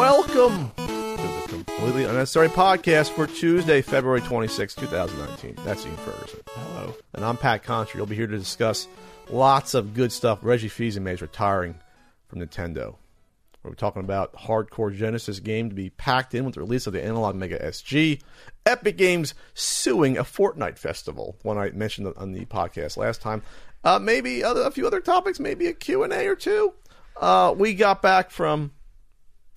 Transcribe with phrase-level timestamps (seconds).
[0.00, 5.62] Welcome to the Completely Unnecessary Podcast for Tuesday, February 26, 2019.
[5.62, 6.40] That's Ian Ferguson.
[6.48, 6.94] Hello.
[7.12, 7.96] And I'm Pat Contri.
[7.96, 8.88] You'll be here to discuss
[9.28, 10.38] lots of good stuff.
[10.40, 11.74] Reggie Fils-Aimé is retiring
[12.28, 12.96] from Nintendo.
[13.62, 17.04] We're talking about hardcore Genesis game to be packed in with the release of the
[17.04, 18.22] Analog Mega SG.
[18.64, 23.42] Epic Games suing a Fortnite festival, one I mentioned on the podcast last time.
[23.84, 26.72] Uh, maybe other, a few other topics, maybe a Q&A or two.
[27.20, 28.72] Uh, we got back from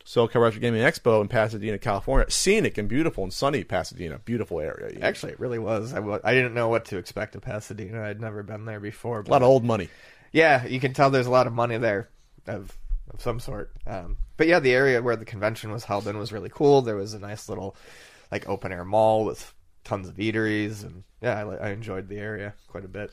[0.05, 2.29] SoCal Retro Gaming Expo in Pasadena, California.
[2.29, 4.19] Scenic and beautiful and sunny Pasadena.
[4.19, 4.99] Beautiful area.
[5.01, 5.93] Actually, it really was.
[5.93, 8.03] I w- I didn't know what to expect of Pasadena.
[8.03, 9.21] I'd never been there before.
[9.21, 9.89] a lot of old money.
[10.31, 12.09] Yeah, you can tell there's a lot of money there
[12.47, 12.77] of
[13.13, 13.71] of some sort.
[13.87, 16.81] Um, but yeah, the area where the convention was held in was really cool.
[16.81, 17.75] There was a nice little
[18.31, 22.53] like open air mall with tons of eateries, and yeah, I, I enjoyed the area
[22.67, 23.11] quite a bit.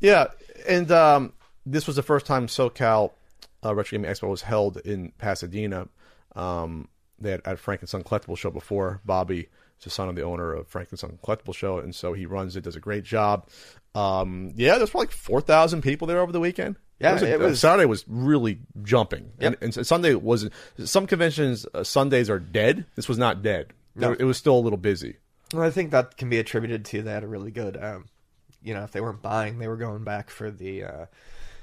[0.00, 0.28] Yeah,
[0.66, 1.32] and um,
[1.66, 3.10] this was the first time SoCal
[3.64, 5.88] uh, Retro Gaming Expo was held in Pasadena.
[6.36, 9.00] Um, they had, had Frank and Son Collectible Show before.
[9.04, 12.12] Bobby is the son of the owner of Frank and Son Collectible Show, and so
[12.12, 13.48] he runs it, does a great job.
[13.94, 16.76] Um, yeah, there's probably like four thousand people there over the weekend.
[17.00, 19.58] Yeah, was a- it was- Saturday was really jumping, Yep.
[19.62, 20.48] and, and Sunday was.
[20.84, 22.84] Some conventions uh, Sundays are dead.
[22.94, 23.72] This was not dead.
[23.96, 24.12] No.
[24.12, 25.16] It was still a little busy.
[25.52, 28.04] Well, I think that can be attributed to they had a really good, um,
[28.62, 31.06] you know, if they weren't buying, they were going back for the uh,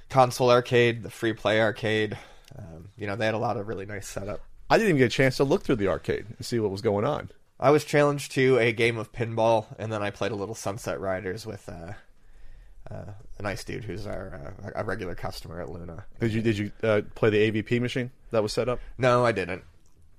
[0.09, 2.17] console arcade, the free play arcade.
[2.57, 4.41] Um, you know, they had a lot of really nice setup.
[4.69, 6.81] I didn't even get a chance to look through the arcade and see what was
[6.81, 7.29] going on.
[7.59, 10.99] I was challenged to a game of pinball, and then I played a little Sunset
[10.99, 11.93] Riders with uh,
[12.91, 16.05] uh, a nice dude who's our uh, a regular customer at Luna.
[16.19, 19.31] Did you did you uh, play the AVP machine that was set up, No, I
[19.31, 19.63] didn't.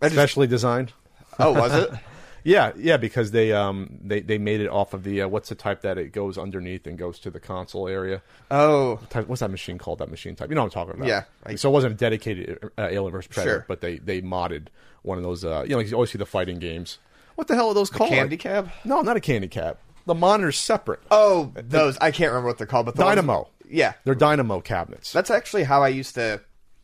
[0.02, 0.92] I just, specially designed?
[1.38, 1.90] oh, was it?
[2.44, 5.54] Yeah, yeah, because they um they, they made it off of the uh, what's the
[5.54, 8.22] type that it goes underneath and goes to the console area.
[8.50, 9.98] Oh, Type, what's that machine called?
[9.98, 10.48] That machine type.
[10.48, 11.08] You know what I'm talking about?
[11.08, 13.64] Yeah, I- so it wasn't a dedicated uh, Alien vs Predator, Sure.
[13.68, 14.68] but they they modded
[15.02, 15.44] one of those.
[15.44, 16.98] Uh, you know, like you always see the fighting games.
[17.34, 18.10] What the hell are those called?
[18.10, 18.70] candy cab?
[18.84, 19.78] No, not a candy cab.
[20.06, 21.00] The monitor's separate.
[21.10, 23.48] Oh, those I can't remember what they're called, but the ones- Dynamo.
[23.68, 25.12] yeah, They're Dynamo cabinets.
[25.12, 26.40] that's actually how I used to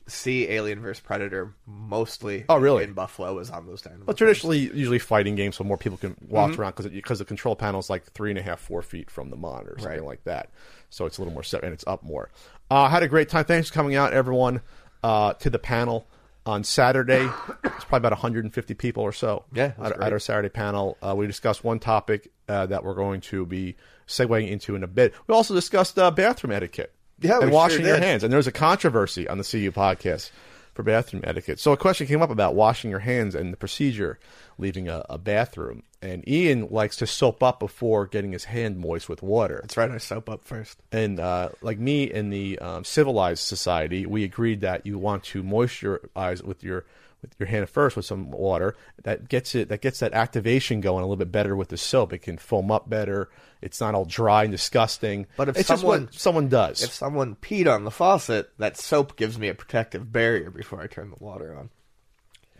[0.06, 2.44] see Alien vs Predator mostly.
[2.48, 2.84] Oh, really?
[2.84, 4.04] In Buffalo was on those Dynamo.
[4.06, 6.60] Well, traditionally, usually fighting games, so more people can walk Mm-hmm.
[6.60, 9.30] around because because the control panel is like three and a half, four feet from
[9.30, 10.04] the monitor, something Right.
[10.06, 10.50] like that.
[10.90, 12.30] So it's a little more set, and it's up more.
[12.70, 13.44] Uh, had a great time.
[13.44, 14.60] Thanks for coming out, everyone,
[15.02, 16.06] uh, to the panel
[16.46, 17.28] on Saturday.
[17.64, 19.44] it's probably about 150 people or so.
[19.52, 23.20] Yeah, at, at our Saturday panel, uh, we discussed one topic uh, that we're going
[23.22, 23.76] to be
[24.06, 25.14] segueing into in a bit.
[25.26, 26.93] We also discussed uh, bathroom etiquette.
[27.20, 28.22] Yeah, and washing sure your hands.
[28.22, 30.30] And there was a controversy on the CU podcast
[30.74, 31.60] for bathroom etiquette.
[31.60, 34.18] So a question came up about washing your hands and the procedure
[34.58, 35.84] leaving a, a bathroom.
[36.02, 39.60] And Ian likes to soap up before getting his hand moist with water.
[39.62, 39.90] That's right.
[39.90, 40.78] I soap up first.
[40.92, 45.42] And uh, like me in the um, civilized society, we agreed that you want to
[45.42, 46.84] moisturize with your
[47.22, 48.76] with your hand first with some water.
[49.02, 49.68] That gets it.
[49.70, 52.12] That gets that activation going a little bit better with the soap.
[52.12, 53.30] It can foam up better.
[53.64, 55.26] It's not all dry and disgusting.
[55.36, 58.76] But if it's just someone- what someone does, If someone peed on the faucet, that
[58.76, 61.70] soap gives me a protective barrier before I turn the water on.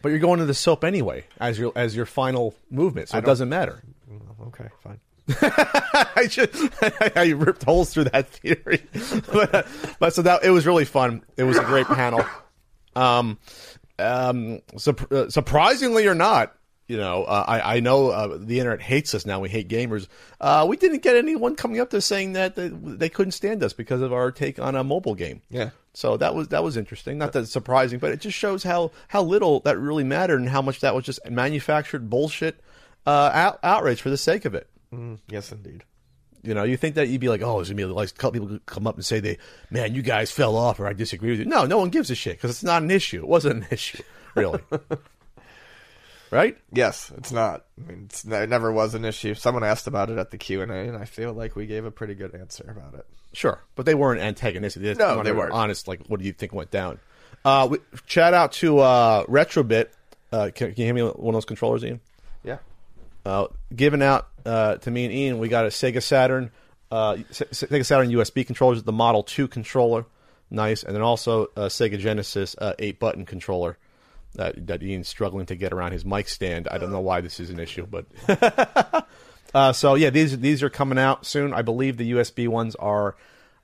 [0.03, 3.25] But you're going to the soap anyway as your as your final movement, so it
[3.25, 3.83] doesn't matter.
[4.49, 5.01] Okay, fine.
[5.41, 6.55] I just
[7.17, 8.83] I ripped holes through that theory,
[9.33, 9.67] but,
[9.99, 11.23] but so that it was really fun.
[11.39, 12.25] It was a great panel.
[12.95, 13.39] Um,
[13.99, 16.55] um, sup- uh, surprisingly or not,
[16.87, 19.41] you know, uh, I I know uh, the internet hates us now.
[19.41, 20.07] We hate gamers.
[20.41, 23.73] Uh, we didn't get anyone coming up to saying that they, they couldn't stand us
[23.73, 25.41] because of our take on a mobile game.
[25.49, 25.71] Yeah.
[25.95, 27.17] So that was that was interesting.
[27.19, 30.61] Not that surprising, but it just shows how how little that really mattered and how
[30.61, 32.61] much that was just manufactured bullshit
[33.07, 34.69] uh, out, outrage for the sake of it.
[34.93, 35.85] Mm, yes, indeed.
[36.43, 38.41] You know, you think that you'd be like, oh, there's gonna be like a couple
[38.41, 39.39] people come up and say they,
[39.71, 41.47] man, you guys fell off, or I disagree with you.
[41.47, 43.19] No, no one gives a shit because it's not an issue.
[43.19, 44.03] It wasn't an issue,
[44.35, 44.61] really.
[46.35, 46.59] right?
[46.73, 47.65] Yes, it's not.
[47.79, 49.35] I mean, it's, it never was an issue.
[49.35, 51.85] Someone asked about it at the Q and A, and I feel like we gave
[51.85, 53.07] a pretty good answer about it.
[53.33, 54.83] Sure, but they weren't antagonistic.
[54.83, 55.53] They No, they weren't.
[55.53, 56.99] Honest, like, what do you think went down?
[57.45, 59.89] Uh, we, shout out to uh, Retrobit.
[60.33, 62.01] Uh, can, can you hand me one of those controllers, Ian?
[62.43, 62.59] Yeah.
[63.25, 65.39] uh, given out uh, to me and Ian.
[65.39, 66.51] We got a Sega Saturn,
[66.91, 70.05] uh, Se- Sega Saturn USB controllers, the Model Two controller,
[70.51, 73.79] nice, and then also a Sega Genesis uh, eight button controller.
[74.35, 76.67] That, that Ian's struggling to get around his mic stand.
[76.69, 78.07] I don't know why this is an issue, but
[79.55, 81.53] uh, so yeah, these these are coming out soon.
[81.53, 83.15] I believe the USB ones are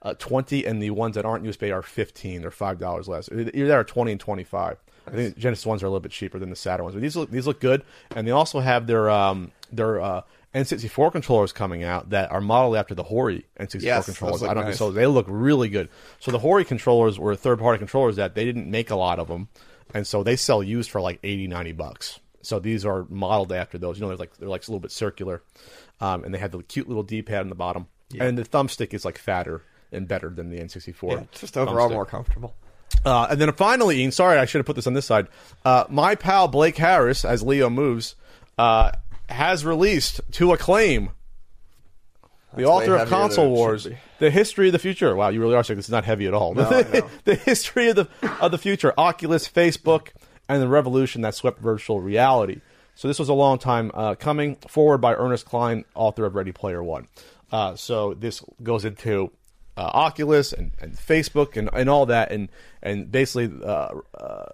[0.02, 2.42] uh, twenty, and the ones that aren't USB are fifteen.
[2.42, 3.28] They're five dollars less.
[3.32, 4.76] Either that or twenty and twenty five.
[5.06, 7.16] I think Genesis ones are a little bit cheaper than the Saturn ones, but these
[7.16, 7.82] look these look good,
[8.14, 10.22] and they also have their um, their uh,
[10.54, 14.42] N64 controllers coming out that are modeled after the Hori N64 Yes, controllers.
[14.42, 14.78] I don't nice.
[14.78, 15.88] so they look really good.
[16.20, 19.28] So the Hori controllers were third party controllers that they didn't make a lot of
[19.28, 19.48] them,
[19.94, 22.20] and so they sell used for like 80, 90 bucks.
[22.42, 23.98] So these are modeled after those.
[23.98, 25.42] You know, they're like they're like a little bit circular,
[26.00, 27.86] um, and they have the cute little D pad on the bottom,
[28.18, 31.10] and the thumbstick is like fatter and better than the N64.
[31.10, 31.92] Yeah, just overall thumbstick.
[31.92, 32.54] more comfortable.
[33.04, 35.28] Uh, and then finally, Ian, sorry, I should have put this on this side.
[35.64, 38.14] Uh, my pal Blake Harris, as Leo moves,
[38.58, 38.92] uh,
[39.28, 41.10] has released to acclaim
[42.54, 43.88] the That's author of Console Wars.
[44.20, 45.14] The history of the future.
[45.16, 45.76] Wow, you really are sick.
[45.76, 46.54] this is not heavy at all.
[46.54, 46.68] No,
[47.24, 48.08] the history of the
[48.40, 50.10] of the future, Oculus, Facebook,
[50.48, 52.60] and the revolution that swept virtual reality.
[52.94, 54.56] So this was a long time uh, coming.
[54.68, 57.08] Forward by Ernest Cline, author of Ready Player One.
[57.50, 59.32] Uh, so this goes into
[59.76, 62.48] uh, Oculus and, and Facebook and, and all that, and
[62.82, 64.46] and basically uh, uh,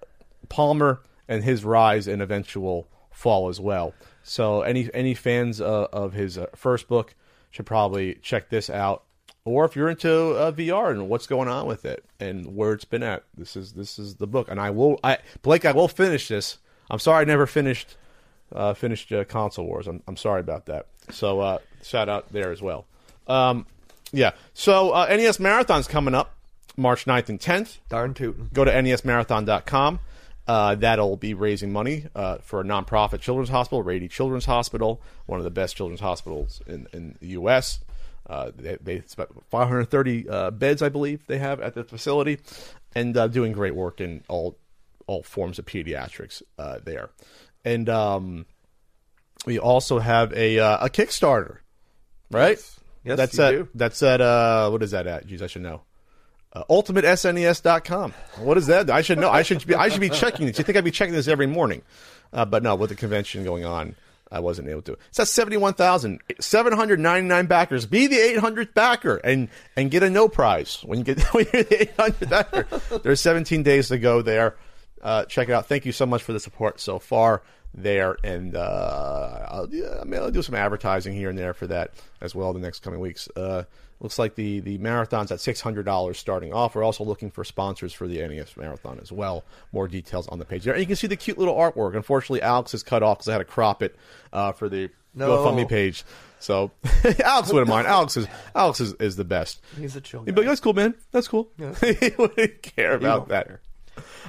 [0.48, 3.94] Palmer and his rise and eventual fall as well.
[4.22, 7.14] So any any fans uh, of his uh, first book
[7.50, 9.02] should probably check this out.
[9.46, 12.84] Or if you're into uh, VR and what's going on with it and where it's
[12.84, 14.48] been at, this is this is the book.
[14.50, 16.58] And I will, I Blake, I will finish this.
[16.90, 17.96] I'm sorry I never finished
[18.52, 19.86] uh, finished uh, console wars.
[19.86, 20.86] I'm I'm sorry about that.
[21.10, 22.86] So uh, shout out there as well.
[23.28, 23.66] Um,
[24.12, 24.32] yeah.
[24.52, 26.34] So uh, NES Marathon's coming up
[26.76, 28.50] March 9th and 10th Darn tootin'.
[28.52, 30.00] go to nesmarathon.com.
[30.48, 35.40] Uh, that'll be raising money uh, for a nonprofit children's hospital, Rady Children's Hospital, one
[35.40, 37.80] of the best children's hospitals in, in the U.S.
[38.28, 42.40] Uh, they, they it's about 530 uh, beds, I believe, they have at the facility,
[42.94, 44.58] and uh, doing great work in all
[45.06, 47.10] all forms of pediatrics uh, there.
[47.64, 48.46] And um,
[49.44, 51.58] we also have a uh, a Kickstarter,
[52.30, 52.58] right?
[53.04, 53.68] Yes, that's you at do.
[53.74, 55.26] that's at uh, what is that at?
[55.26, 55.82] Jeez, I should know.
[56.52, 58.12] Uh, UltimateSNES.com.
[58.38, 58.88] What is that?
[58.90, 59.30] I should know.
[59.30, 59.74] I should be.
[59.74, 60.58] I should be checking this.
[60.58, 61.82] You think I'd be checking this every morning?
[62.32, 63.94] Uh, but no, with the convention going on,
[64.30, 64.98] I wasn't able to.
[65.08, 67.86] It's at seventy-one thousand seven hundred ninety-nine backers.
[67.86, 71.46] Be the eight hundredth backer and and get a no prize when you get when
[71.52, 72.66] you're the eight hundredth backer.
[73.02, 74.56] There's seventeen days to go there.
[75.02, 75.66] Uh, check it out.
[75.66, 77.42] Thank you so much for the support so far
[77.76, 81.66] there, and uh, I'll, yeah, I mean, I'll do some advertising here and there for
[81.68, 81.90] that
[82.20, 83.28] as well the next coming weeks.
[83.36, 83.64] Uh,
[84.00, 86.74] looks like the the marathon's at six hundred dollars starting off.
[86.74, 89.44] We're also looking for sponsors for the NES marathon as well.
[89.72, 90.74] More details on the page there.
[90.74, 91.94] And you can see the cute little artwork.
[91.94, 93.96] Unfortunately, Alex is cut off because I had to crop it
[94.32, 95.28] uh, for the No.
[95.28, 96.04] GoFundMe page.
[96.38, 96.70] So
[97.24, 97.86] Alex wouldn't mind.
[97.86, 99.60] Alex is Alex is, is the best.
[99.78, 100.94] He's a chill be like, that's cool, man.
[101.12, 101.50] That's cool.
[101.58, 103.60] he wouldn't care about that.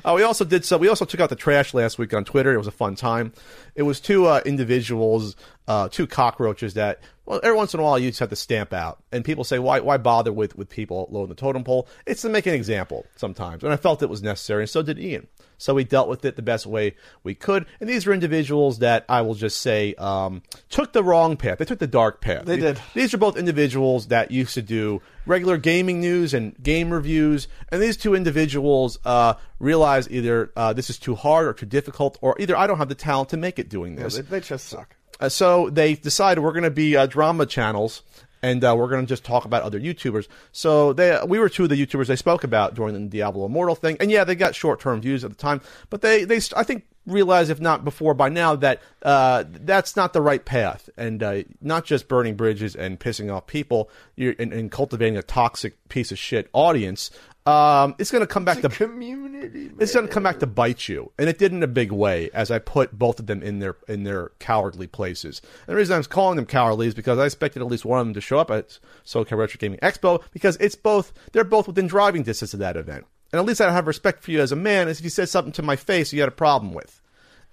[0.06, 0.78] Uh, we also did so.
[0.78, 2.54] We also took out the trash last week on Twitter.
[2.54, 3.34] It was a fun time.
[3.76, 5.36] It was two uh, individuals,
[5.68, 8.74] uh, two cockroaches that, well, every once in a while you just have to stamp
[8.74, 9.04] out.
[9.12, 11.88] And people say, why, why bother with with people low in the totem pole?
[12.06, 13.64] It's to make an example sometimes.
[13.64, 15.28] And I felt it was necessary, and so did Ian.
[15.58, 17.66] So we dealt with it the best way we could.
[17.80, 21.58] And these are individuals that I will just say um, took the wrong path.
[21.58, 22.46] They took the dark path.
[22.46, 22.80] They did.
[22.94, 27.82] These are both individuals that used to do regular gaming news and game reviews, and
[27.82, 32.36] these two individuals uh, realize either uh, this is too hard or too difficult, or
[32.40, 34.16] either I don't have the talent to make it doing Yeah, this.
[34.16, 34.96] they, they just suck.
[35.20, 38.04] Uh, so they decided we're going to be uh, drama channels,
[38.42, 40.28] and uh, we're going to just talk about other YouTubers.
[40.52, 43.76] So they, we were two of the YouTubers they spoke about during the Diablo Immortal
[43.76, 46.86] thing, and yeah, they got short-term views at the time, but they, they, I think,
[47.06, 51.44] realized if not before by now that uh, that's not the right path, and uh,
[51.62, 56.20] not just burning bridges and pissing off people, and, and cultivating a toxic piece of
[56.20, 57.10] shit audience.
[57.48, 59.72] Um, it's going to come back to Community.
[59.80, 62.30] it's going to come back to bite you, and it did in a big way.
[62.34, 65.42] As I put both of them in their in their cowardly places.
[65.66, 68.06] And the reason I'm calling them cowardly is because I expected at least one of
[68.06, 71.88] them to show up at SoCal Retro Gaming Expo because it's both they're both within
[71.88, 73.06] driving distance of that event.
[73.32, 74.90] And at least I have respect for you as a man.
[74.90, 77.02] Is if you said something to my face you had a problem with,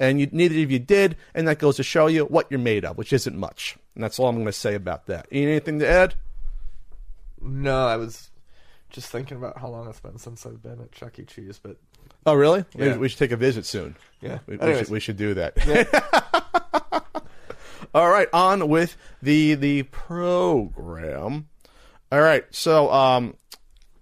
[0.00, 2.84] and you, neither of you did, and that goes to show you what you're made
[2.84, 3.76] of, which isn't much.
[3.94, 5.28] And that's all I'm going to say about that.
[5.30, 6.16] Anything to add?
[7.40, 8.30] No, I was
[8.94, 11.24] just thinking about how long it's been since I've been at Chuck E.
[11.24, 11.76] Cheese, but
[12.26, 12.64] Oh, really?
[12.74, 13.96] Maybe we should take a visit soon.
[14.22, 14.38] Yeah.
[14.46, 15.58] we, we should, we should do that.
[17.94, 21.46] All right, on with the the program.
[22.10, 23.34] All right, so um,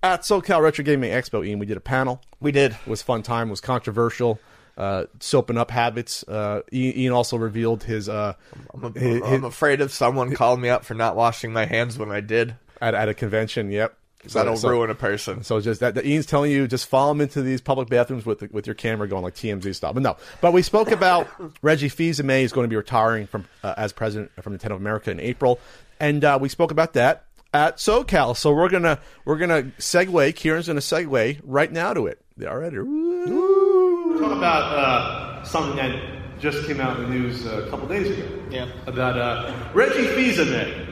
[0.03, 2.23] at SoCal Retro Gaming Expo, Ian, we did a panel.
[2.41, 2.73] we did.
[2.73, 3.49] It was a fun time.
[3.49, 4.41] It was controversial.
[4.79, 6.27] uh, soaping up habits.
[6.27, 8.33] Uh, Ian Ian also revealed his, uh,
[8.73, 11.99] I'm, a, his- I'm afraid if someone called me up for not washing my hands
[11.99, 13.71] when I did, at, at a convention.
[13.71, 13.95] Yep.
[14.25, 15.43] That'll so, ruin a person.
[15.43, 18.43] So just that, that Ian's telling you, just follow him into these public bathrooms with
[18.53, 19.93] with your camera going like TMZ style.
[19.93, 21.29] But no, but we spoke about
[21.63, 25.11] Reggie Fils-Aimé is going to be retiring from uh, as president from Nintendo of America
[25.11, 25.59] in April,
[26.01, 27.25] and uh, we spoke about that
[27.55, 28.37] at SoCal.
[28.37, 30.35] So we're gonna we're gonna segue.
[30.35, 32.21] Kieran's gonna segue right now to it.
[32.47, 32.73] All right.
[32.73, 38.11] Talk about uh, something that just came out in the news uh, a couple days
[38.11, 38.43] ago.
[38.51, 38.69] Yeah.
[38.87, 40.92] About uh, Reggie Fils-Aimé,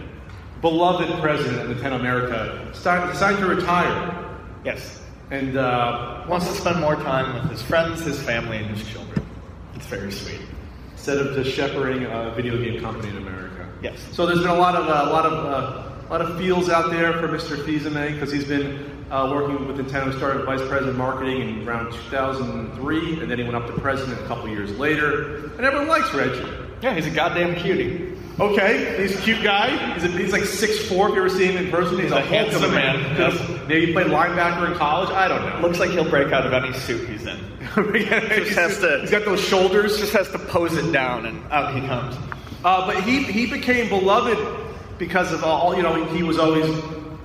[0.61, 4.27] beloved president of Nintendo America, decided to retire.
[4.65, 5.01] Yes.
[5.31, 9.25] And uh, Wants to spend more time with his friends, his family, and his children.
[9.75, 10.41] It's very sweet.
[10.93, 13.69] instead of just shepherding a video game company in America.
[13.83, 13.99] Yes.
[14.13, 16.69] So there's been a lot of uh, a lot of uh, a lot of feels
[16.69, 17.65] out there for Mr.
[17.65, 20.15] Fils-Aimé because he's been uh, working with Nintendo.
[20.17, 24.21] Started vice president of marketing in around 2003, and then he went up to president
[24.21, 25.47] a couple years later.
[25.57, 26.45] And everyone likes Reggie.
[26.83, 28.17] Yeah, he's a goddamn cutie.
[28.41, 29.93] Okay, he's a cute guy.
[29.95, 31.95] He's, a, he's like 6'4", if you ever see him in person.
[31.97, 33.69] He's, He's a, a handsome handsome man, yes.
[33.69, 35.11] Maybe he played linebacker in college.
[35.11, 35.61] I don't know.
[35.61, 37.39] Looks like he'll break out of any suit he's in.
[37.75, 39.99] just has to- He's got those shoulders.
[39.99, 42.17] Just has to pose it down, and out he comes.
[42.65, 44.39] Uh, but he, he became beloved
[44.99, 46.05] because of all you know.
[46.07, 46.65] He was always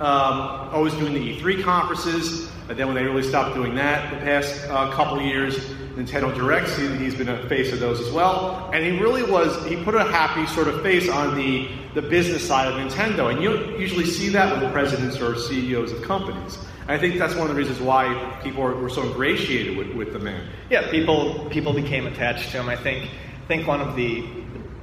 [0.00, 4.16] um, always doing the E3 conferences, and then when they really stopped doing that the
[4.24, 5.56] past uh, couple years,
[5.96, 8.70] Nintendo Directs, he, he's been a face of those as well.
[8.72, 9.64] And he really was.
[9.66, 13.42] He put a happy sort of face on the the business side of Nintendo, and
[13.42, 16.58] you don't usually see that with presidents or CEOs of companies.
[16.88, 20.12] I think that's one of the reasons why people were, were so ingratiated with, with
[20.12, 20.46] the man.
[20.68, 22.68] Yeah, people people became attached to him.
[22.68, 24.24] I think I think one of the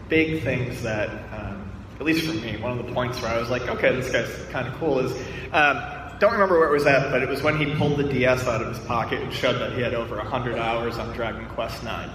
[0.09, 3.49] big things that, um, at least for me, one of the points where I was
[3.49, 5.11] like, okay, this guy's kind of cool is.
[5.51, 8.47] Um, don't remember where it was at, but it was when he pulled the DS
[8.47, 11.83] out of his pocket and showed that he had over 100 hours on Dragon Quest
[11.83, 12.09] IX.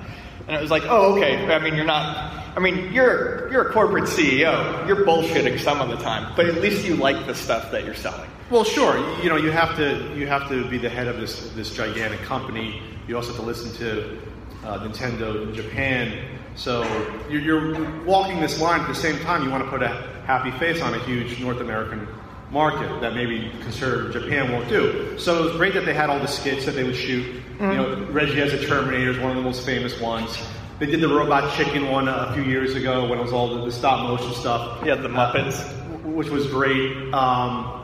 [0.46, 1.46] And it was like, oh, okay.
[1.52, 2.56] I mean, you're not.
[2.56, 4.86] I mean, you're you're a corporate CEO.
[4.88, 7.94] You're bullshitting some of the time, but at least you like the stuff that you're
[7.94, 8.30] selling.
[8.48, 8.98] Well, sure.
[9.22, 12.20] You know, you have to you have to be the head of this this gigantic
[12.20, 12.80] company.
[13.06, 14.18] You also have to listen to
[14.64, 16.38] uh, Nintendo in Japan.
[16.54, 16.82] So
[17.28, 19.44] you're, you're walking this line at the same time.
[19.44, 19.88] You want to put a
[20.24, 22.08] happy face on a huge North American
[22.50, 25.18] market that maybe conservative Japan won't do.
[25.18, 27.42] So it was great that they had all the skits that they would shoot.
[27.60, 30.38] You know, Reggie as a Terminator is one of the most famous ones.
[30.78, 33.64] They did the Robot Chicken one a few years ago when it was all the,
[33.64, 35.60] the stop motion stuff Yeah, the Muppets.
[36.04, 37.12] which was great.
[37.12, 37.74] Um,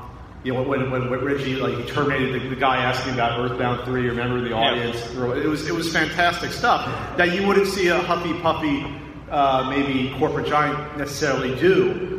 [0.45, 3.85] you know, when, when, when Reggie like he terminated the, the guy asking about Earthbound
[3.85, 4.97] Three, remember the audience?
[5.13, 8.87] It was it was fantastic stuff that you wouldn't see a huffy puffy,
[9.31, 12.14] uh, maybe corporate giant necessarily do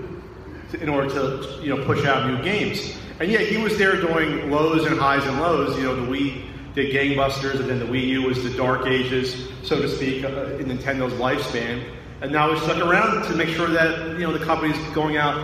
[0.72, 2.98] to- in order to you know push out new games.
[3.20, 5.78] And yet he was there doing lows and highs and lows.
[5.78, 6.42] You know, the Wii
[6.74, 10.58] did gangbusters, and then the Wii U was the dark ages, so to speak, uh,
[10.58, 11.82] in Nintendo's lifespan.
[12.22, 15.38] And now he's stuck around to make sure that you know the company's going out,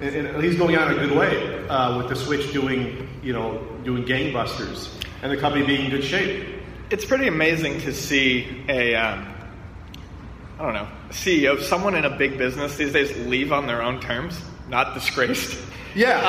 [0.00, 3.62] and, he's going out in a good way uh, with the Switch doing you know
[3.84, 4.88] doing gangbusters,
[5.22, 6.46] and the company being in good shape.
[6.90, 9.26] it's pretty amazing to see a um,
[10.58, 14.00] I don't know CEO, someone in a big business these days leave on their own
[14.00, 15.58] terms, not disgraced.
[15.94, 16.20] Yeah,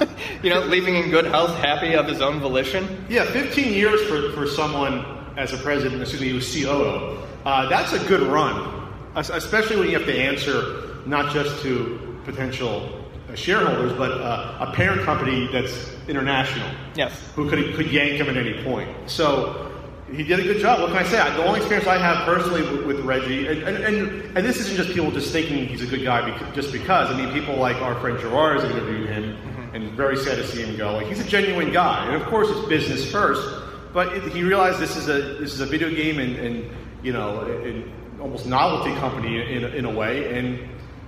[0.00, 0.06] Uh,
[0.42, 3.04] you know, leaving in good health, happy of his own volition.
[3.10, 5.04] Yeah, 15 years for, for someone
[5.36, 7.18] as a president, excuse me, who's COO.
[7.44, 13.04] Uh, that's a good run, especially when you have to answer not just to potential
[13.28, 16.70] uh, shareholders, but uh, a parent company that's international.
[16.94, 17.12] Yes.
[17.34, 18.88] Who could, could yank him at any point.
[19.10, 19.71] So
[20.16, 20.80] he did a good job.
[20.80, 21.16] What can I say?
[21.36, 24.76] The only experience I have personally with, with Reggie, and, and, and, and this isn't
[24.76, 27.10] just people just thinking he's a good guy bec- just because.
[27.10, 29.74] I mean, people like our friend Gerard has interviewed him, mm-hmm.
[29.74, 30.94] and very sad to see him go.
[30.94, 33.62] Like, he's a genuine guy, and of course it's business first.
[33.92, 36.70] But it, he realized this is a this is a video game and, and
[37.02, 40.58] you know an almost novelty company in, a- in a way, and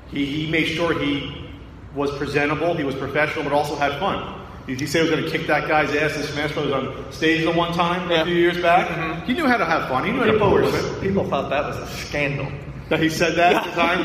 [0.09, 1.49] he, he made sure he
[1.95, 4.34] was presentable, he was professional, but also had fun.
[4.67, 6.73] Did he say he was going to kick that guy's ass in Smash Bros.
[6.73, 9.25] on stage the one time a few years back?
[9.27, 10.05] He knew how to have fun.
[10.07, 11.03] He knew how to People, pull were, with it.
[11.03, 12.51] people thought that was a scandal.
[12.89, 14.01] That he said that at the time,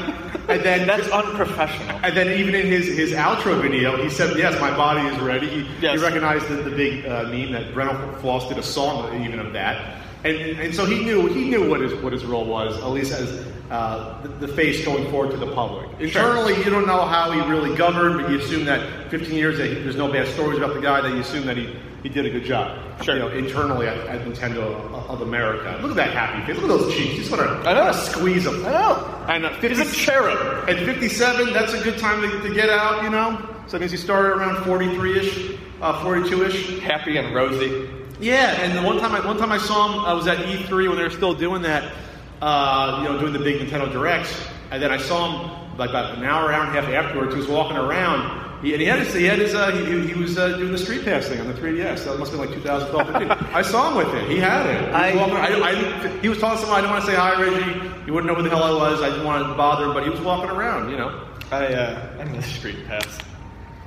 [0.50, 2.00] and then That's unprofessional.
[2.04, 5.48] and then even in his, his outro video, he said, "Yes, my body is ready."
[5.50, 5.98] He, Yes.
[6.00, 10.02] he recognized the, the big uh, meme that Brentalfloss did a song even of that,
[10.24, 13.12] and, and so he knew he knew what his what his role was, at least
[13.12, 15.88] as uh, the, the face going forward to the public.
[16.00, 19.68] Internally, you don't know how he really governed, but you assume that 15 years that
[19.68, 21.02] he, there's no bad stories about the guy.
[21.02, 22.78] That you assume that he, he did a good job.
[23.04, 23.14] Sure.
[23.16, 25.78] You know, internally at, at Nintendo of America.
[25.82, 26.62] Look at that happy face.
[26.62, 27.12] Look at those cheeks.
[27.12, 27.92] You just want to I know.
[27.94, 28.66] squeeze them.
[28.66, 29.26] I know.
[29.30, 30.70] And uh, 50, He's a cherub.
[30.70, 33.38] at 57, that's a good time to, to get out, you know?
[33.68, 36.80] So that means he started around 43 ish, uh, 42 ish.
[36.80, 37.88] Happy and rosy.
[38.20, 40.90] Yeah, and the one time I one time I saw him, I was at E3
[40.90, 41.94] when they were still doing that,
[42.42, 44.34] uh, you know, doing the big Nintendo Directs,
[44.72, 45.28] and then I saw
[45.72, 47.34] him like about an hour, hour and a half afterwards.
[47.34, 48.48] He was walking around.
[48.62, 50.78] He, and he had his, he had his, uh, he, he was uh, doing the
[50.78, 52.04] Street Pass thing on the 3DS.
[52.04, 53.08] That must have been like 2012.
[53.08, 53.56] 15.
[53.56, 54.30] I saw him with it.
[54.30, 54.82] He had it.
[54.82, 57.16] He was, I- walking, I, I, he was telling someone I didn't want to say
[57.18, 58.04] hi, Reggie.
[58.04, 59.02] He wouldn't know who the hell I was.
[59.02, 60.90] I didn't want to bother him, but he was walking around.
[60.90, 61.26] You know.
[61.52, 63.18] I uh, I miss Street Pass.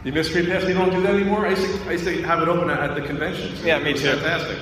[0.04, 0.64] You miss Street Pass?
[0.64, 1.46] You don't do that anymore?
[1.46, 3.62] I used to, I used to have it open at, at the conventions.
[3.64, 4.08] Yeah, me It was too.
[4.16, 4.58] Fantastic.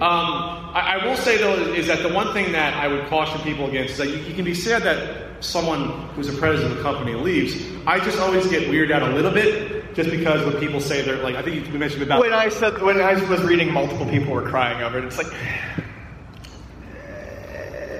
[0.00, 3.38] Um, I, I will say though is that the one thing that I would caution
[3.42, 6.78] people against is that you, you can be sad that someone who's a president of
[6.78, 7.62] a company leaves.
[7.86, 11.22] I just always get weirded out a little bit just because when people say they're
[11.22, 14.32] like I think you mentioned about When I said when I was reading, multiple people
[14.32, 15.04] were crying over it.
[15.04, 15.26] It's like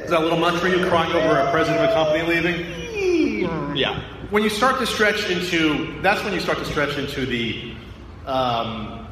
[0.05, 3.77] is that a little much for you crying over a president of a company leaving?
[3.77, 4.03] yeah.
[4.31, 7.75] When you start to stretch into that's when you start to stretch into the
[8.27, 9.07] um,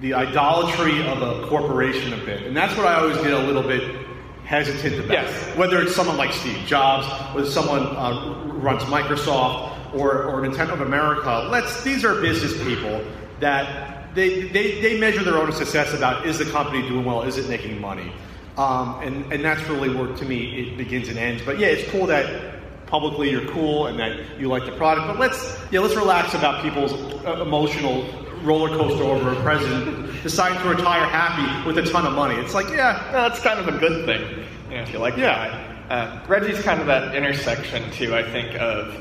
[0.00, 3.62] the idolatry of a corporation a bit, and that's what I always get a little
[3.62, 4.06] bit
[4.44, 5.12] hesitant about.
[5.12, 5.56] Yes.
[5.56, 10.80] Whether it's someone like Steve Jobs, whether someone uh, runs Microsoft or, or Nintendo of
[10.80, 13.04] America, let's these are business people
[13.40, 17.38] that they, they, they measure their own success about is the company doing well, is
[17.38, 18.12] it making money,
[18.56, 21.42] um, and and that's really where to me it begins and ends.
[21.44, 22.61] But yeah, it's cool that
[22.92, 25.06] publicly you're cool and that you like the product.
[25.06, 26.92] But let's yeah, let's relax about people's
[27.24, 28.04] uh, emotional
[28.42, 32.34] roller coaster over a president deciding to retire happy with a ton of money.
[32.34, 35.16] It's like yeah, No, that's kind of a good thing, you know, if you like
[35.16, 35.68] Yeah.
[35.88, 38.14] Uh, Reggie's kind of that intersection too.
[38.14, 38.94] I think of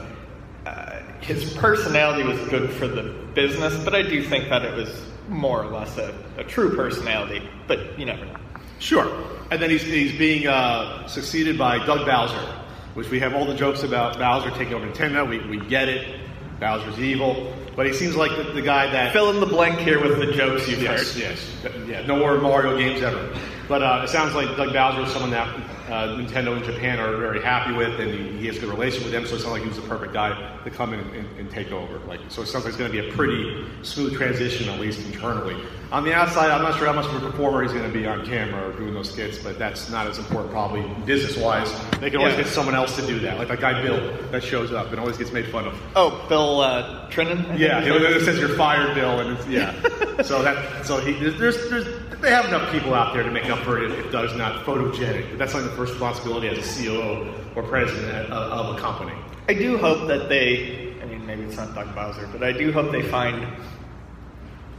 [0.66, 4.90] uh, his personality was good for the business, but I do think that it was
[5.28, 7.42] more or less a, a true personality.
[7.68, 8.38] But you never know.
[8.80, 9.08] sure.
[9.52, 12.61] And then he's he's being uh, succeeded by Doug Bowser,
[12.94, 15.28] which we have all the jokes about Bowser taking over Nintendo.
[15.28, 16.20] We we get it.
[16.60, 20.00] Bowser's evil, but he seems like the, the guy that Fill in the blank here
[20.00, 21.20] with the jokes you've Yes, heard.
[21.24, 21.50] yes,
[21.88, 22.06] yeah.
[22.06, 23.36] No more Mario games ever.
[23.68, 25.48] But uh, it sounds like Doug Bowser is someone that
[25.92, 29.04] uh, Nintendo and Japan are very happy with, and he, he has a good relationship
[29.04, 29.26] with them.
[29.28, 31.72] So it sounds like he was the perfect guy to come in and, and take
[31.72, 32.00] over.
[32.08, 35.06] Like, so it sounds like it's going to be a pretty smooth transition, at least
[35.06, 35.62] internally.
[35.92, 38.08] On the outside, I'm not sure how much of a performer he's going to be
[38.08, 41.70] on camera or doing those skits, but that's not as important, probably business-wise.
[42.00, 42.44] They can always Yeah.
[42.44, 44.00] get someone else to do that, like that guy Bill
[44.32, 45.78] that shows up and always gets made fun of.
[45.98, 47.60] Oh, Bill uh, Trinen.
[47.60, 49.74] Yeah, is it, says you're fired, Bill, and it's yeah.
[50.24, 51.88] so that so he there's there's
[52.22, 55.30] they have enough people out there to make up for it if Doug's not photogenic.
[55.30, 59.14] But that's not the first responsibility as a COO or president of, of a company.
[59.48, 60.94] I do hope that they.
[61.02, 63.46] I mean, maybe it's not Doug Bowser, but I do hope they find.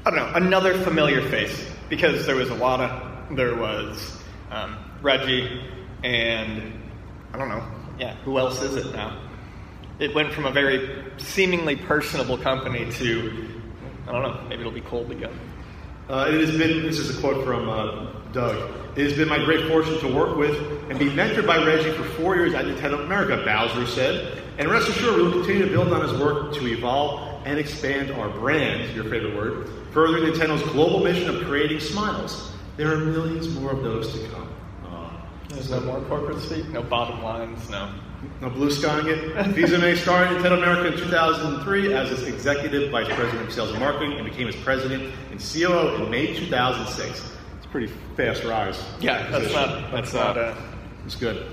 [0.04, 4.18] I don't know another familiar face because there was Iwata, there was
[4.50, 5.62] um, Reggie,
[6.02, 6.72] and
[7.32, 7.64] I don't know.
[7.98, 9.20] Yeah, who else is it now?
[9.98, 13.48] It went from a very seemingly personable company to
[14.06, 14.40] I don't know.
[14.48, 15.32] Maybe it'll be cold again.
[16.12, 18.70] Uh, it has been, this is a quote from uh, Doug.
[18.98, 20.54] It has been my great fortune to work with
[20.90, 24.42] and be mentored by Reggie for four years at Nintendo America, Bowser said.
[24.58, 28.10] And rest assured, we will continue to build on his work to evolve and expand
[28.10, 32.52] our brand, your favorite word, furthering Nintendo's global mission of creating smiles.
[32.76, 34.48] There are millions more of those to come.
[34.84, 35.08] Uh,
[35.48, 37.90] There's no more corporate speak, no bottom lines, no.
[38.40, 39.32] No blue skying it.
[39.54, 44.12] Fils-Aimé started Nintendo America in 2003 as its executive vice president of sales and marketing
[44.14, 47.08] and became its president and COO in May 2006.
[47.56, 48.82] It's a pretty fast rise.
[49.00, 50.56] Yeah, that's not that's not a.
[51.04, 51.46] It's good.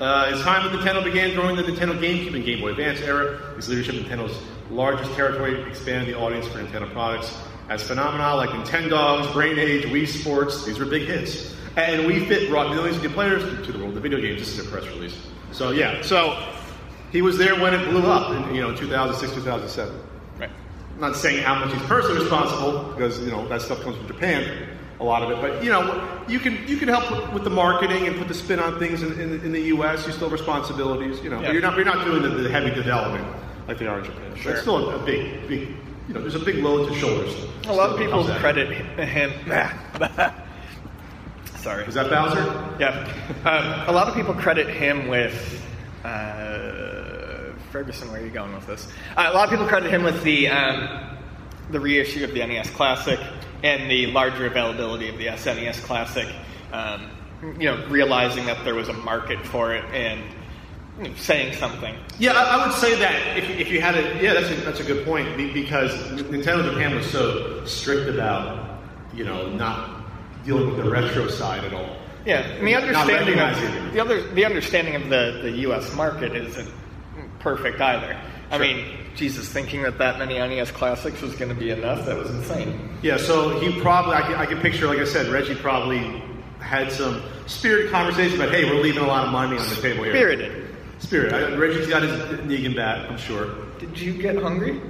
[0.00, 3.54] Uh, his time with Nintendo began during the Nintendo GameCube and Game Boy Advance era.
[3.56, 4.36] His leadership in Nintendo's
[4.70, 7.36] largest territory expanded the audience for Nintendo products.
[7.68, 11.54] As phenomena like Nintendogs, Brain Age, Wii Sports, these were big hits.
[11.76, 14.40] And Wii Fit brought millions of new players to the world of video games.
[14.40, 15.16] This is a press release.
[15.54, 16.36] So yeah, so
[17.12, 19.94] he was there when it blew up in you know 2006, 2007.
[20.36, 20.50] Right.
[20.94, 24.08] I'm not saying how much he's personally responsible because you know that stuff comes from
[24.08, 25.40] Japan, a lot of it.
[25.40, 28.58] But you know, you can you can help with, the marketing and put the spin
[28.58, 30.04] on things in, in, in the U.S.
[30.06, 31.36] You still have responsibilities, you know.
[31.36, 31.46] Yeah.
[31.46, 33.24] But you're not you're not doing the, the heavy development
[33.68, 34.34] like they are in Japan.
[34.34, 34.52] Sure.
[34.52, 35.68] It's still a, a big big
[36.08, 36.20] you know.
[36.20, 37.32] There's a big load to shoulders.
[37.68, 38.40] A lot of people comes at it.
[38.40, 38.72] credit
[39.08, 40.34] him.
[41.64, 41.86] Sorry.
[41.86, 42.76] Is that Bowser?
[42.78, 43.10] Yeah.
[43.44, 45.62] Um, a lot of people credit him with.
[46.04, 48.86] Uh, Ferguson, where are you going with this?
[49.16, 51.16] Uh, a lot of people credit him with the um,
[51.70, 53.18] the reissue of the NES Classic
[53.62, 56.28] and the larger availability of the SNES Classic.
[56.72, 57.10] Um,
[57.58, 60.22] you know, realizing that there was a market for it and
[60.98, 61.94] you know, saying something.
[62.18, 64.80] Yeah, I, I would say that if, if you had a yeah, that's a, that's
[64.80, 68.80] a good point be- because Nintendo Japan was so strict about
[69.14, 69.93] you know not
[70.44, 71.96] dealing with the retro side at all.
[72.24, 75.94] Yeah, and the understanding of the other the understanding of the, the U.S.
[75.94, 76.70] market isn't
[77.40, 78.18] perfect either.
[78.50, 82.16] I mean, Jesus, thinking that that many NES classics was going to be enough, that
[82.16, 82.98] was insane.
[83.02, 86.22] Yeah, so he probably, I can, I can picture, like I said, Reggie probably
[86.60, 90.04] had some spirited conversation about, hey, we're leaving a lot of money on the table
[90.04, 90.14] here.
[90.14, 90.76] Spirited.
[90.98, 91.32] Spirit.
[91.32, 93.54] I, Reggie's got his Negan bat, I'm sure.
[93.78, 94.80] Did you get hungry?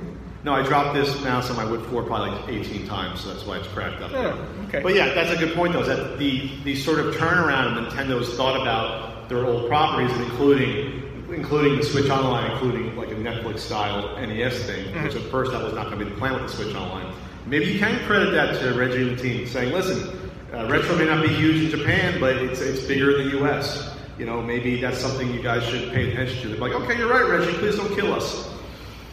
[0.45, 3.47] No, I dropped this mouse on my wood floor probably like 18 times, so that's
[3.47, 4.11] why it's cracked up.
[4.13, 4.81] Oh, okay.
[4.83, 8.35] But yeah, that's a good point, though, is that the, the sort of turnaround Nintendo's
[8.37, 11.01] thought about their old properties, and including
[11.33, 15.05] including the Switch Online, including like a Netflix style NES thing, Mm-hmm.
[15.05, 17.13] which at first that was not going to be the plan with the Switch Online.
[17.47, 20.17] Maybe you can credit that to Reggie and the team, saying, listen,
[20.53, 23.97] uh, retro may not be huge in Japan, but it's, it's bigger in the US.
[24.19, 26.49] You know, maybe that's something you guys should pay attention to.
[26.51, 28.54] They're like, okay, you're right, Reggie, please don't kill us.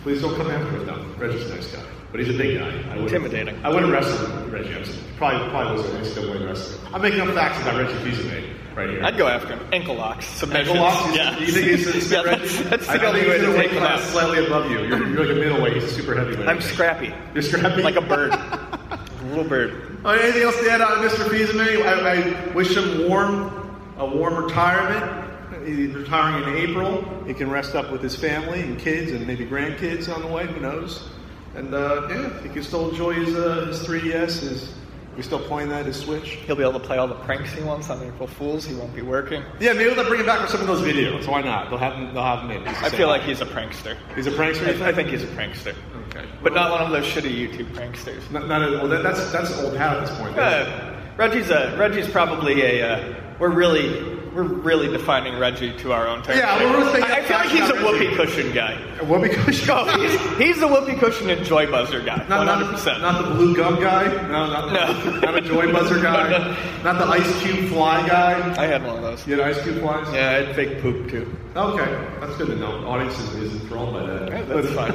[0.03, 0.87] Please don't come after us.
[0.87, 2.69] No, Reggie's a nice guy, but he's a big guy.
[2.91, 3.63] I Intimidating.
[3.63, 4.73] I wouldn't wrestle Reggie.
[4.75, 4.83] I'm
[5.17, 6.89] probably probably was an NCAA wrestler.
[6.93, 9.03] I'm making up facts about Reggie Fils-Aimé right here.
[9.03, 9.59] I'd go after him.
[9.71, 10.25] Ankle locks.
[10.25, 10.69] Submissions.
[10.69, 11.15] Ankle locks?
[11.15, 11.37] Yeah.
[11.37, 12.63] You think he's, he's Yeah, Reggie?
[12.63, 13.99] That's I the only way to a take weight him out.
[13.99, 14.79] slightly above you.
[14.85, 15.73] You're, you're like a middleweight.
[15.73, 16.47] He's a super heavyweight.
[16.47, 17.13] I'm scrappy.
[17.35, 17.83] You're scrappy?
[17.83, 18.31] Like a bird.
[18.33, 19.99] a little bird.
[20.03, 21.29] Oh, anything else to add on Mr.
[21.29, 21.85] Fils-Aimé?
[21.85, 25.30] I, I wish him warm, a warm retirement.
[25.65, 27.03] He's retiring in April.
[27.25, 30.47] He can rest up with his family and kids and maybe grandkids on the way.
[30.47, 31.09] Who knows?
[31.55, 34.39] And uh, yeah, he can still enjoy his uh, his 3DS.
[34.41, 34.73] His
[35.17, 36.29] we still playing that his Switch.
[36.45, 38.65] He'll be able to play all the pranks he wants on April Fools.
[38.65, 39.43] He won't be working.
[39.59, 41.27] Yeah, maybe they'll bring him back for some of those videos.
[41.27, 41.69] Why not?
[41.69, 42.13] They'll have him.
[42.13, 42.67] They'll have him in.
[42.67, 43.97] I feel like he's a prankster.
[44.15, 44.81] he's a prankster.
[44.81, 45.75] I, I think he's a prankster.
[46.07, 48.29] Okay, But not one of those shitty YouTube pranksters.
[48.31, 50.37] Not, not a, well, that, that's that's old hat at this point.
[50.37, 52.89] Uh, Reggie's a Reggie's probably a.
[52.89, 56.37] Uh, we're really we're really defining Reggie to our own terms.
[56.39, 58.15] Yeah, we're really thinking I, I feel like he's a about whoopee Reggie.
[58.17, 58.75] cushion guy.
[59.03, 59.67] What cushion?
[59.67, 62.25] No, he's, he's the whoopee cushion and joy buzzer guy.
[62.29, 63.01] Not, hundred percent.
[63.01, 64.05] not the blue gum guy.
[64.27, 65.19] No, not, No.
[65.19, 66.29] not a joy buzzer guy.
[66.29, 66.37] No,
[66.83, 66.83] no.
[66.83, 68.55] Not the ice cube fly guy.
[68.61, 69.25] I had one of those.
[69.27, 70.07] You had ice cube flies.
[70.13, 71.35] Yeah, I had fake poop too.
[71.55, 72.87] Okay, that's good to know.
[72.87, 74.29] Audience is, is enthralled by that.
[74.29, 74.93] Yeah, that's fine.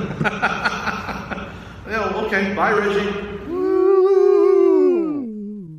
[1.89, 2.55] Yeah, okay.
[2.55, 3.35] Bye, Reggie.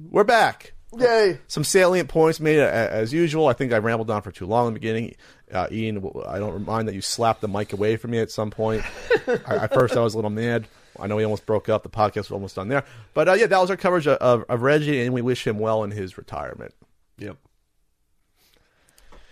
[0.09, 0.73] We're back.
[0.99, 1.39] Yay!
[1.47, 3.47] Some salient points made as usual.
[3.47, 5.15] I think I rambled on for too long in the beginning.
[5.51, 8.49] Uh, Ian, I don't mind that you slapped the mic away from me at some
[8.51, 8.83] point.
[9.45, 10.67] I, at first, I was a little mad.
[10.99, 11.83] I know we almost broke up.
[11.83, 12.83] The podcast was almost done there.
[13.13, 15.59] But uh, yeah, that was our coverage of, of, of Reggie, and we wish him
[15.59, 16.73] well in his retirement.
[17.19, 17.37] Yep.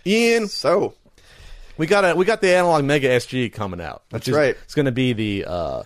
[0.06, 0.94] Ian, So,
[1.76, 4.04] we got a we got the analog Mega SG coming out.
[4.10, 4.56] That's is- right.
[4.64, 5.82] It's going to be the uh,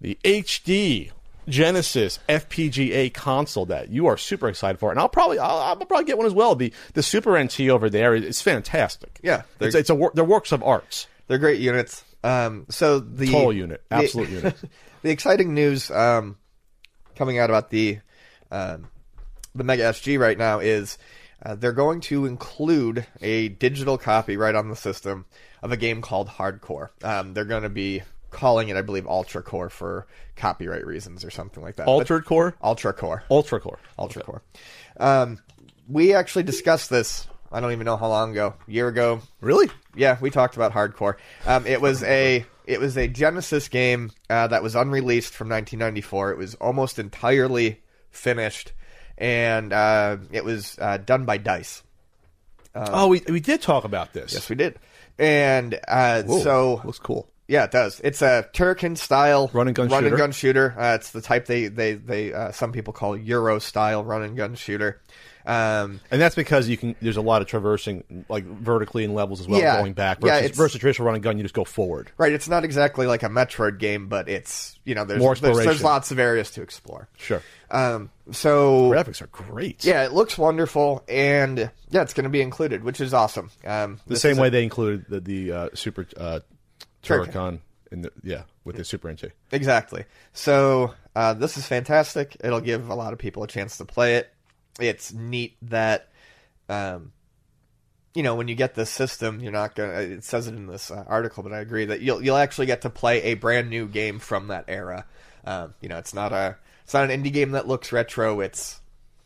[0.00, 1.10] the HD
[1.48, 6.04] Genesis FPGA console that you are super excited for, and I'll probably I'll, I'll probably
[6.04, 6.54] get one as well.
[6.54, 9.18] The the Super NT over there is fantastic.
[9.22, 11.06] Yeah, they're- it's it's a wor- they're works of arts.
[11.26, 12.04] they're great units.
[12.22, 14.56] Um, so the Total unit, the- absolute unit.
[15.02, 16.36] the exciting news um,
[17.16, 17.98] coming out about the
[18.50, 18.88] um,
[19.54, 20.96] the Mega SG right now is
[21.44, 25.26] uh, they're going to include a digital copy right on the system
[25.62, 26.88] of a game called Hardcore.
[27.02, 28.02] Um, they're going to be
[28.34, 31.86] calling it, I believe, Ultra Core for copyright reasons or something like that.
[31.86, 33.24] Altered core, Ultra Core.
[33.30, 34.42] ultra core, Ultra Core.
[34.98, 35.38] Um,
[35.88, 37.26] we actually discussed this.
[37.52, 38.54] I don't even know how long ago.
[38.66, 39.20] A year ago.
[39.40, 39.70] Really?
[39.94, 41.16] Yeah, we talked about hardcore.
[41.46, 46.32] Um, it was a it was a Genesis game uh, that was unreleased from 1994.
[46.32, 48.72] It was almost entirely finished,
[49.16, 51.82] and uh, it was uh, done by Dice.
[52.74, 54.34] oh, we we did talk about this.
[54.34, 54.78] Yes, we did.
[55.16, 57.28] And uh, Whoa, so looks cool.
[57.46, 58.00] Yeah, it does.
[58.02, 60.14] It's a Turrican style Run and gun run shooter.
[60.14, 60.74] and gun shooter.
[60.78, 64.36] Uh, it's the type they they they uh, some people call Euro style run and
[64.36, 65.00] gun shooter.
[65.46, 66.96] Um, And that's because you can.
[67.02, 69.76] There's a lot of traversing, like vertically in levels as well, Yeah.
[69.78, 70.20] going back.
[70.22, 72.10] Yeah, Versus, it's- versus traditional run and gun, you just go forward.
[72.16, 75.58] right, it's not exactly like a Metroid game, but it's you know there's More there's,
[75.58, 77.08] there's lots of areas to explore.
[77.18, 77.42] Sure.
[77.70, 79.84] Um, so Graphics are great.
[79.84, 83.50] yeah, it looks wonderful, and yeah, it's going to be included, which is awesome.
[83.66, 86.40] Um, The same is a- way they included the, the uh, Super uh,
[87.04, 87.60] Turrican.
[87.92, 89.26] In the yeah with the Super NT.
[89.52, 90.04] Exactly.
[90.32, 92.36] So uh, this is fantastic.
[92.42, 94.32] It'll give a lot of people a chance to play it.
[94.80, 96.08] It's neat that,
[96.68, 97.12] um,
[98.14, 99.92] you know, when you get this system, you're not gonna.
[99.92, 102.82] It says it in this uh, article, but I agree that you'll you'll actually get
[102.82, 105.06] to play a brand new game from that era.
[105.44, 108.40] Um, you know, it's not a it's not an indie game that looks retro.
[108.40, 108.80] It's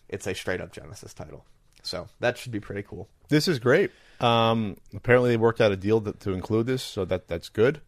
[0.09, 1.45] it's a straight up Genesis title.
[1.83, 3.09] So that should be pretty cool.
[3.29, 3.91] This is great.
[4.20, 7.81] Um, apparently, they worked out a deal that, to include this, so that that's good.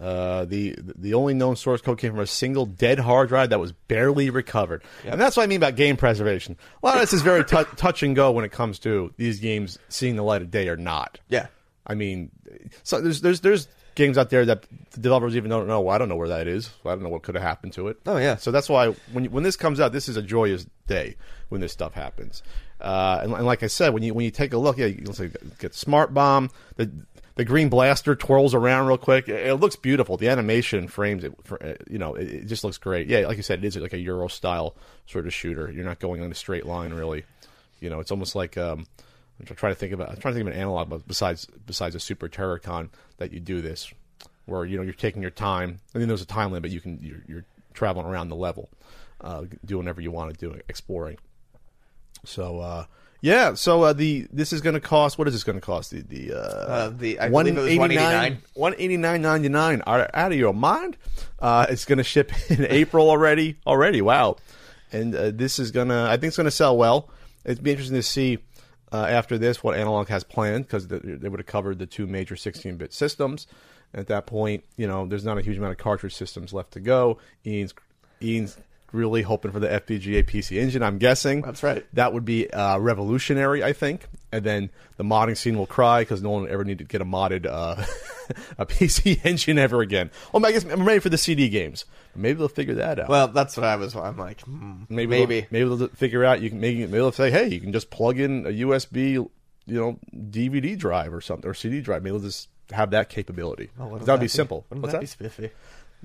[0.00, 3.60] Uh, the the only known source code came from a single dead hard drive that
[3.60, 6.56] was barely recovered, and that's what I mean about game preservation.
[6.82, 9.40] A lot of this is very tou touch and go when it comes to these
[9.40, 11.18] games seeing the light of day or not.
[11.28, 11.48] Yeah.
[11.86, 12.30] I mean,
[12.84, 15.80] so there's there's there's games out there that the developers even don't know.
[15.80, 16.70] Well, I don't know where that is.
[16.84, 17.98] I don't know what could have happened to it.
[18.06, 18.36] Oh, yeah.
[18.36, 21.16] So that's why when when this comes out, this is a joyous day
[21.48, 22.42] when this stuff happens.
[22.80, 25.04] Uh, and, and like I said, when you when you take a look, yeah, you
[25.58, 26.50] get Smart Bomb.
[26.76, 26.90] The
[27.36, 29.28] the green blaster twirls around real quick.
[29.28, 30.16] It, it looks beautiful.
[30.16, 31.32] The animation frames it.
[31.44, 33.06] For, uh, you know, it, it just looks great.
[33.06, 34.74] Yeah, like you said, it is like a Euro style
[35.06, 35.70] sort of shooter.
[35.70, 37.24] You're not going on a straight line really.
[37.80, 38.86] You know, it's almost like um,
[39.48, 40.10] I'm trying to think about.
[40.10, 43.60] I'm trying to think of an analog, besides besides a Super Turrican that you do
[43.60, 43.92] this,
[44.46, 45.80] where you know you're taking your time.
[45.94, 46.70] I mean, there's a time limit.
[46.70, 48.68] You can you're, you're traveling around the level,
[49.20, 51.16] uh, doing whatever you want to do, exploring.
[52.24, 52.84] So uh,
[53.22, 55.18] yeah, so uh, the this is going to cost.
[55.18, 55.90] What is this going to cost?
[55.90, 58.42] The the uh, Uh, the- I believe it was 189.
[58.54, 59.82] one eighty nine ninety nine.
[59.82, 60.96] are Out of your mind?
[61.38, 63.56] Uh, it's going to ship in April already.
[63.66, 64.36] Already, wow!
[64.92, 66.04] And uh, this is gonna.
[66.06, 67.10] I think it's going to sell well.
[67.44, 68.38] It'd be interesting to see
[68.92, 72.06] uh, after this what Analog has planned because they, they would have covered the two
[72.06, 73.46] major sixteen bit systems.
[73.92, 76.80] At that point, you know, there's not a huge amount of cartridge systems left to
[76.80, 77.18] go.
[77.44, 77.74] Ian's
[78.22, 78.56] Ian's
[78.92, 80.82] really hoping for the FPGA PC engine.
[80.82, 81.84] I'm guessing That's right.
[81.94, 84.06] that would be uh, revolutionary, I think.
[84.32, 87.00] And then the modding scene will cry because no one will ever need to get
[87.00, 87.84] a modded uh,
[88.58, 90.10] a PC engine ever again.
[90.32, 91.84] Oh, I guess I'm ready for the CD games.
[92.14, 93.08] Maybe they'll figure that out.
[93.08, 93.94] Well, that's what I was.
[93.96, 95.40] I'm like, hmm, maybe maybe.
[95.40, 97.90] they'll, maybe they'll figure out you can maybe, maybe they'll say, hey, you can just
[97.90, 99.30] plug in a USB, you
[99.66, 102.02] know, DVD drive or something or CD drive.
[102.02, 103.70] Maybe they'll just have that capability.
[103.78, 104.28] Oh, wouldn't that would be be?
[104.28, 104.64] simple.
[104.70, 105.00] Wouldn't What's that, that?
[105.00, 105.50] be spiffy?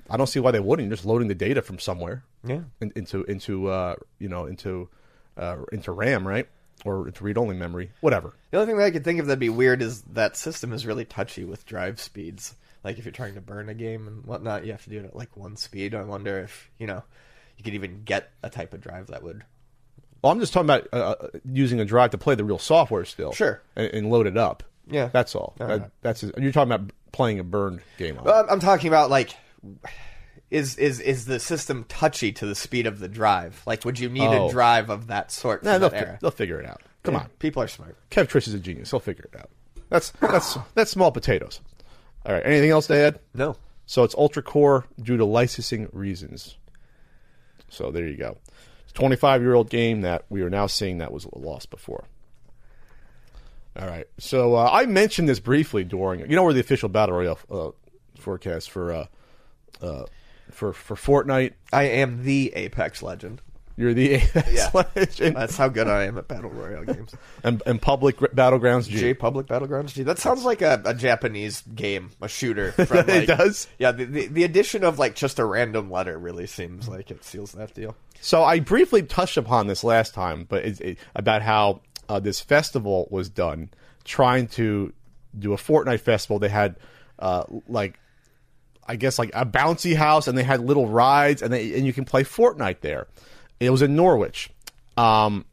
[0.08, 0.88] I don't see why they wouldn't.
[0.88, 2.22] You're just loading the data from somewhere.
[2.46, 2.60] Yeah.
[2.80, 4.88] in, into into uh, you know into
[5.36, 6.48] uh, into RAM, right?
[6.84, 8.34] Or into read only memory, whatever.
[8.50, 10.86] The only thing that I could think of that'd be weird is that system is
[10.86, 12.54] really touchy with drive speeds.
[12.84, 15.06] Like if you're trying to burn a game and whatnot, you have to do it
[15.06, 15.94] at like one speed.
[15.94, 17.02] I wonder if you know
[17.56, 19.42] you could even get a type of drive that would.
[20.22, 23.04] Well, I'm just talking about uh, uh, using a drive to play the real software
[23.04, 23.60] still, Sure.
[23.74, 24.62] and, and load it up.
[24.88, 25.06] Yeah.
[25.12, 25.54] that's all.
[25.60, 25.90] All That- right.
[26.02, 28.18] that's you're talking about playing a burned game.
[28.18, 28.24] On.
[28.24, 29.34] Well, I'm, I'm talking about like.
[30.50, 33.62] Is is is the system touchy to the speed of the drive?
[33.66, 34.46] Like, would you need Oh.
[34.48, 36.82] a drive of that sort No, they'll, fi- they'll figure it out.
[37.02, 37.96] Come Yeah, on, people are smart.
[38.10, 38.90] Kevtris is a genius.
[38.90, 39.50] He'll figure it out.
[39.88, 41.60] That's that's that's small potatoes.
[42.24, 42.42] All right.
[42.46, 43.18] Anything else to add?
[43.34, 46.56] No, So it's ultra core due to licensing reasons.
[47.68, 48.36] So there you go.
[48.84, 52.04] It's a 25 year old game that we are now seeing that was lost before.
[53.78, 54.06] All right.
[54.18, 57.70] So uh, I mentioned this briefly during you know where the official battle royale uh,
[58.20, 59.06] forecast for uh,
[59.82, 60.04] uh,
[60.50, 61.52] for for Fortnite.
[61.72, 63.40] I am the Apex legend.
[63.78, 64.70] You're the Yeah.
[64.72, 65.36] legend.
[65.36, 67.14] That's how good I am at battle royale games.
[67.44, 68.96] and, and public battlegrounds G.
[68.98, 70.02] J Public Battlegrounds G.
[70.02, 72.72] That sounds like a, a Japanese game, a shooter.
[72.86, 73.68] From, like, It does?
[73.78, 77.22] Yeah, the, the the addition of like just a random letter really seems like it
[77.22, 77.94] seals that deal.
[78.22, 82.40] So I briefly touched upon this last time, but it, it, about how uh, this
[82.40, 83.68] festival was done,
[84.04, 84.94] trying to
[85.38, 86.38] do a Fortnite festival.
[86.38, 86.76] They had
[87.18, 88.00] uh, like,
[88.88, 91.92] I guess like a bouncy house, and they had little rides, and they and you
[91.92, 93.06] can play Fortnite there.
[93.60, 94.50] It was in Norwich.
[94.96, 95.44] Um,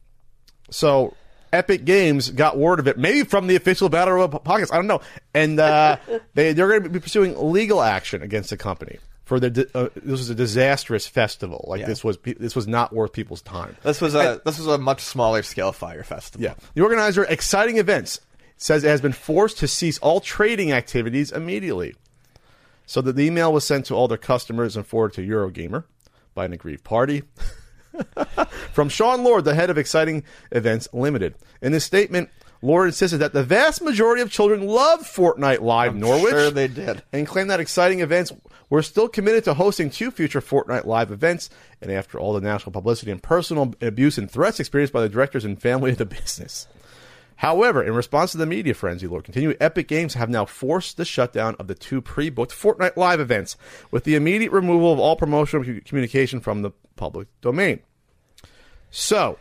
[0.70, 1.14] so
[1.52, 4.72] Epic Games got word of it, maybe from the official Battle Royale podcast.
[4.72, 5.00] I don't know,
[5.34, 5.96] and uh,
[6.34, 9.68] they they're going to be pursuing legal action against the company for the.
[9.74, 11.64] Uh, this was a disastrous festival.
[11.68, 11.86] Like Yeah.
[11.86, 13.76] this was this was not worth people's time.
[13.82, 16.44] This was a this was a much smaller scale fire festival.
[16.44, 18.20] Yeah, the organizer, exciting events,
[18.56, 21.94] says it has been forced to cease all trading activities immediately.
[22.86, 25.84] So that the email was sent to all their customers and forwarded to Eurogamer
[26.34, 27.22] by an aggrieved party.
[28.72, 31.34] From Sean Lord, the head of Exciting Events Limited.
[31.62, 32.28] In this statement,
[32.64, 36.30] Lord insisted that the vast majority of children love Fortnite Live Norwich.
[36.30, 37.02] sure they did.
[37.12, 38.32] And claimed that Exciting Events
[38.70, 41.50] were still committed to hosting two future Fortnite Live events.
[41.82, 45.44] And after all the national publicity and personal abuse and threats experienced by the directors
[45.44, 46.66] and family of the business.
[47.36, 51.04] However, in response to the media frenzy, Lord Continue, Epic Games have now forced the
[51.04, 53.56] shutdown of the two pre-booked Fortnite Live events
[53.90, 57.80] with the immediate removal of all promotional communication from the public domain.
[58.90, 59.38] So,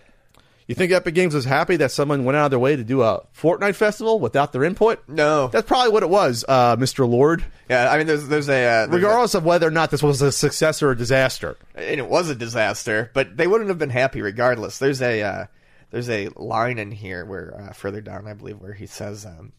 [0.68, 3.04] you think Epic Games was happy that someone went out of their way to do
[3.04, 5.04] a Fortnite festival without their input?
[5.08, 5.48] No.
[5.50, 7.08] That's probably what it was, uh, Mr.
[7.08, 7.44] Lord.
[7.70, 10.02] Yeah, I mean, there's there's a uh, there's a- Regardless of whether or not this
[10.02, 11.58] was a success or a disaster.
[11.76, 14.80] and it was a disaster, but they wouldn't have been happy regardless.
[14.80, 15.46] There's a uh,
[15.94, 19.54] there's a line in here where uh, further down, I believe, where he says um,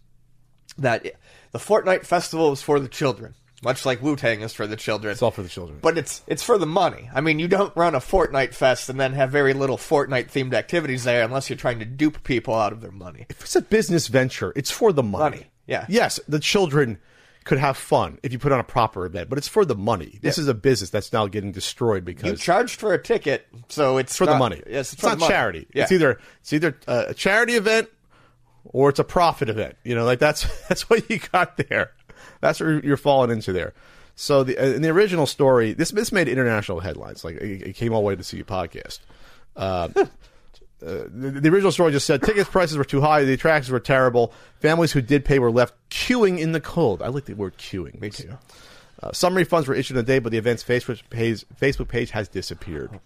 [0.77, 1.07] that
[1.53, 5.13] the Fortnite festival is for the children, much like Wu Tang is for the children.
[5.13, 5.79] It's all for the children.
[5.81, 7.09] but it's it's for the money.
[7.15, 10.55] I mean, you don't run a Fortnite fest and then have very little Fortnite themed
[10.55, 13.27] activities there unless you're trying to dupe people out of their money.
[13.31, 15.37] if it's a business venture, it's for the money.
[15.37, 15.87] Money, yeah.
[15.89, 16.99] Yes, the children
[17.45, 20.19] could have fun if you put on a proper event, but it's for the money.
[20.23, 20.43] This Yeah.
[20.43, 24.13] is a business that's now getting destroyed because You charged for a ticket, so it's
[24.13, 24.63] it's for the money.
[24.67, 25.33] Yes, it's, it's for not the money.
[25.33, 25.67] charity.
[25.75, 25.83] Yeah.
[25.83, 27.89] It's either it's either a charity event
[28.65, 29.77] or it's a profit event.
[29.85, 31.93] You know, like that's that's what you got there.
[32.41, 33.75] That's what you're falling into there.
[34.17, 37.25] So the uh, in the original story, this this made international headlines.
[37.25, 39.01] Like it, it came all the way to see a podcast.
[39.57, 39.89] Uh,
[40.87, 43.81] uh, the, the original story just said tickets prices were too high, the attractions were
[43.81, 44.33] terrible.
[44.61, 47.03] Families who did pay were left queuing in the cold.
[47.03, 48.01] I like the word queuing.
[48.01, 48.37] Me too.
[49.03, 52.11] Uh, some refunds were issued in a day, but the event's Facebook page, Facebook page
[52.11, 52.99] has disappeared.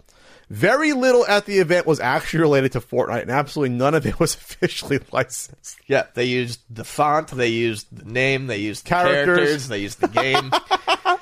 [0.49, 4.19] Very little at the event was actually related to Fortnite, and absolutely none of it
[4.19, 5.77] was officially licensed.
[5.87, 9.37] Yeah, they used the font, they used the name, they used the Characters.
[9.37, 10.51] characters, they used the game.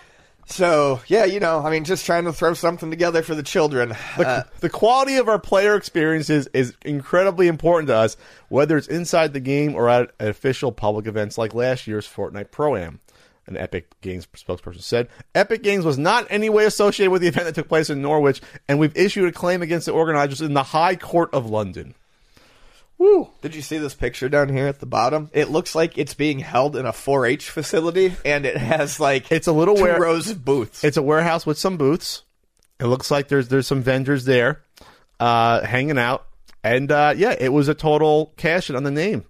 [0.48, 3.96] so yeah, you know, I mean, just trying to throw something together for the children.
[4.18, 8.18] Uh, the quality of our player experiences is incredibly important to us,
[8.50, 12.76] whether it's inside the game or at official public events like last year's Fortnite Pro
[12.76, 13.00] Am.
[13.46, 17.30] An Epic Games spokesperson said, Epic Games was not in any way associated with the
[17.30, 20.54] event that took place in Norwich, and we've issued a claim against the organizers in
[20.54, 21.96] the High Court of London.
[22.98, 23.30] Woo!
[23.42, 25.30] Did you see this picture down here at the bottom?
[25.32, 29.48] It looks like it's being held in a 4-H facility, and it has like It's
[29.48, 30.84] a little two rows of booths.
[30.84, 32.24] It's a warehouse with some booths.
[32.80, 34.62] It looks like there's there's some vendors there,
[35.20, 36.28] uh, hanging out,
[36.64, 39.26] and uh, yeah, it was a total cash in on the name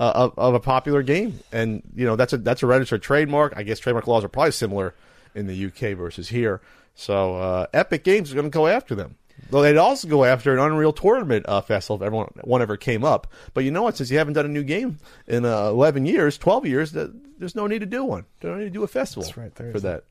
[0.00, 3.52] uh, of, of a popular game, and you know that's a that's a registered trademark.
[3.56, 4.94] I guess trademark laws are probably similar
[5.34, 6.60] in the UK versus here.
[6.94, 9.16] So uh, Epic Games is going to go after them.
[9.52, 13.04] Well, they'd also go after an Unreal Tournament uh, festival if everyone one ever came
[13.04, 13.26] up.
[13.54, 13.96] But you know what?
[13.96, 17.54] Since you haven't done a new game in uh, eleven years, twelve years, th- there's
[17.54, 18.24] no need to do one.
[18.40, 20.04] There's no need to do a festival That's right, there for that.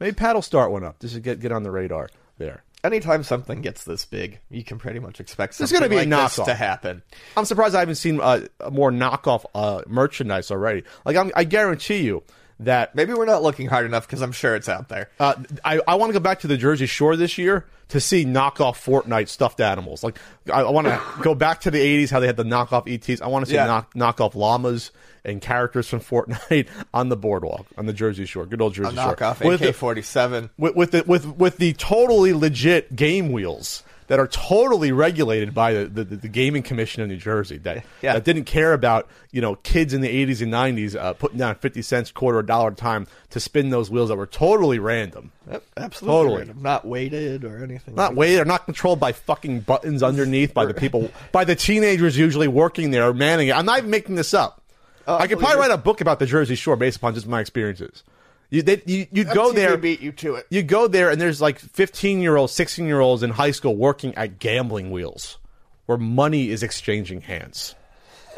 [0.00, 2.62] Maybe Pat will start one up just to get get on the radar there.
[2.84, 6.16] Anytime something gets this big, you can pretty much expect There's something gonna be a
[6.16, 6.44] like this knockoff.
[6.44, 7.02] to happen.
[7.36, 10.84] I'm surprised I haven't seen uh, more knockoff uh, merchandise already.
[11.04, 12.22] Like I'm, I guarantee you
[12.60, 15.10] that Maybe we're not looking hard enough because I'm sure it's out there.
[15.20, 18.24] Uh, I, I want to go back to the Jersey Shore this year to see
[18.24, 20.02] knockoff Fortnite stuffed animals.
[20.02, 20.18] Like
[20.52, 23.20] I, I want to go back to the '80s, how they had the knockoff ETs.
[23.22, 23.66] I want to see Yeah.
[23.66, 24.90] knock, knockoff llamas
[25.24, 28.46] and characters from Fortnite on the boardwalk on the Jersey Shore.
[28.46, 29.14] Good old Jersey Shore.
[29.16, 30.50] knockoff With the- AK-47.
[30.58, 35.72] with, with the with with the totally legit game wheels that are totally regulated by
[35.72, 38.14] the, the, the gaming commission in New Jersey that Yeah.
[38.14, 41.54] that didn't care about you know kids in the 80s and 90s uh, putting down
[41.54, 45.32] 50 cents quarter a dollar a time to spin those wheels that were totally random
[45.76, 46.16] absolutely.
[46.18, 46.36] Totally.
[46.38, 46.62] random.
[46.62, 47.94] Not weighted or anything.
[47.94, 51.54] not like weighted or not controlled by fucking buttons underneath by the people by the
[51.54, 54.62] teenagers usually working there manning it i'm not even making this up
[55.06, 58.02] i could probably write a book about the jersey shore based upon just my experiences
[58.50, 60.46] you, they, you, you'd go there beat you to it.
[60.48, 63.76] you go there and there's like 15 year olds 16 year olds in high school
[63.76, 65.38] working at gambling wheels
[65.86, 67.74] where money is exchanging hands.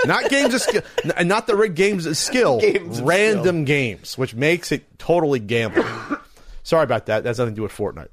[0.04, 0.82] Not games of skill
[1.24, 5.86] not the rigged games of skill Games of random games which makes it totally gambling.
[6.62, 7.22] Sorry about that.
[7.22, 8.08] That's nothing to do with fortnite.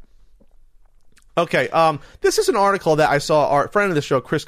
[1.36, 4.46] Okay um, this is an article that i saw our friend of the show chris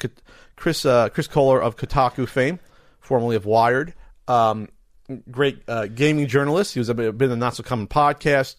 [0.54, 2.60] chris uh, chris kohler of kotaku fame
[3.00, 3.94] formerly of wired
[4.28, 4.68] um,
[5.30, 6.74] great uh, gaming journalist.
[6.74, 8.56] He was a been the Not So Common podcast.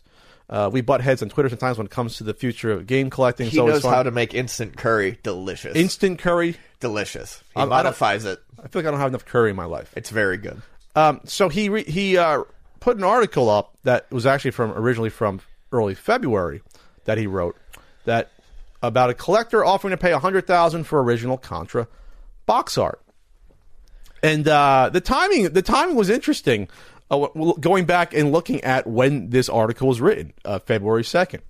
[0.50, 3.10] Uh, we butt heads on Twitter sometimes when it comes to the future of game
[3.10, 3.50] collecting.
[3.50, 3.94] He so knows it's fun.
[3.94, 5.76] how to make instant curry delicious.
[5.78, 6.58] instant curry.
[6.82, 7.42] delicious.
[7.56, 8.40] He Um, I modifies it.
[8.60, 9.94] I feel like I don't have enough curry in my life.
[9.96, 10.62] It's very good.
[10.96, 12.44] Um, so he re- he uh,
[12.82, 15.40] put an article up that was actually from originally from
[15.72, 16.62] early February
[17.06, 17.56] that he wrote
[18.04, 18.30] that
[18.84, 21.88] about a collector offering to pay a hundred thousand for original Contra
[22.46, 23.02] box art.
[24.24, 26.68] And uh, the timing the timing was interesting.
[27.10, 27.28] Uh,
[27.60, 31.44] going back and looking at when this article was written, uh, February second,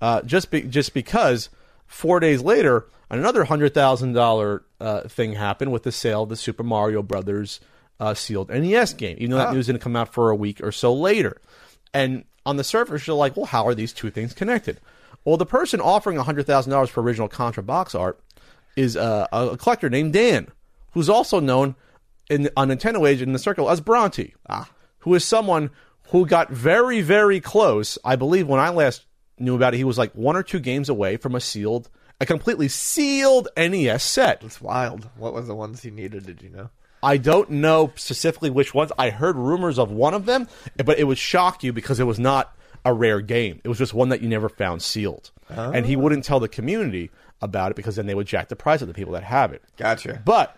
[0.00, 1.50] uh, just be- just because
[1.86, 6.62] four days later another hundred thousand uh, thing happened with the sale of the Super
[6.62, 7.60] Mario Brothers
[8.00, 9.16] uh, sealed NES game.
[9.18, 11.40] Even though that news didn't come out for a week or so later,
[11.92, 14.80] and on the surface you're like, well, how are these two things connected?
[15.24, 18.18] Well, the person offering hundred thousand dollars for original Contra box art
[18.76, 20.48] is uh, a a collector named Dan,
[20.92, 21.76] who's also known
[22.28, 24.68] in on Nintendo Age in the circle as Bronte, ah.
[25.00, 25.70] who is someone
[26.08, 27.98] who got very, very close.
[28.04, 29.04] I believe when I last
[29.38, 32.26] knew about it, he was like one or two games away from a sealed, a
[32.26, 34.42] completely sealed NES set.
[34.42, 35.08] It's wild.
[35.16, 36.26] What was the ones he needed?
[36.26, 36.70] Did you know?
[37.02, 38.90] I don't know specifically which ones.
[38.98, 40.48] I heard rumors of one of them,
[40.82, 43.60] but it would shock you because it was not a rare game.
[43.62, 45.30] It was just one that you never found sealed.
[45.48, 47.10] And he wouldn't tell the community
[47.42, 49.62] about it because then they would jack the price of the people that have it.
[49.76, 50.22] Gotcha.
[50.24, 50.56] But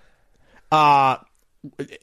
[0.71, 1.17] uh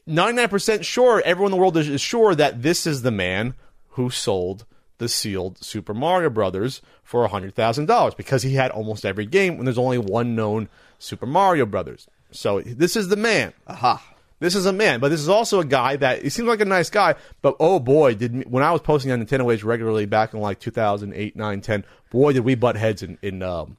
[0.08, 3.54] 99% sure, everyone in the world is, is sure that this is the man
[3.90, 4.64] who sold
[4.98, 9.78] the sealed Super Mario Brothers for $100,000 because he had almost every game when there's
[9.78, 12.06] only one known Super Mario Brothers.
[12.30, 13.52] So this is the man.
[13.66, 14.02] Aha.
[14.40, 16.66] This is a man, but this is also a guy that he seems like a
[16.66, 17.14] nice guy.
[17.40, 20.40] But oh boy, did me, when I was posting on Nintendo Age regularly back in
[20.40, 23.76] like 2008, 9, 10, boy, did we butt heads in, in um,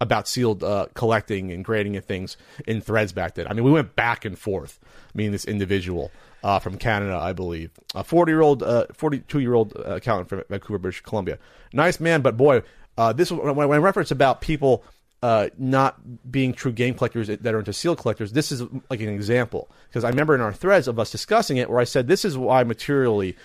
[0.00, 2.36] about sealed uh, collecting and grading and things
[2.66, 3.46] in threads back then.
[3.48, 4.78] I mean, we went back and forth.
[4.84, 6.10] I mean, this individual
[6.42, 8.62] uh, from Canada, I believe, a 40 year old,
[8.94, 11.38] 42 year old uh, accountant from Vancouver, British Columbia.
[11.72, 12.62] Nice man, but boy,
[12.96, 14.84] uh, this when, when I reference about people
[15.22, 19.08] uh, not being true game collectors that are into sealed collectors, this is like an
[19.08, 19.70] example.
[19.88, 22.38] Because I remember in our threads of us discussing it, where I said this is
[22.38, 23.36] why materially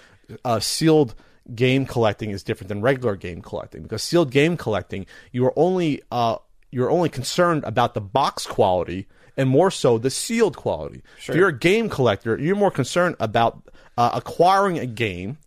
[0.45, 1.15] uh, sealed
[1.53, 3.83] game collecting is different than regular game collecting.
[3.83, 6.37] Because sealed game collecting, you are only uh,
[6.71, 11.01] you're only concerned about the box quality and more so the sealed quality.
[11.17, 15.37] If you're a game collector, you're more concerned about uh, acquiring a game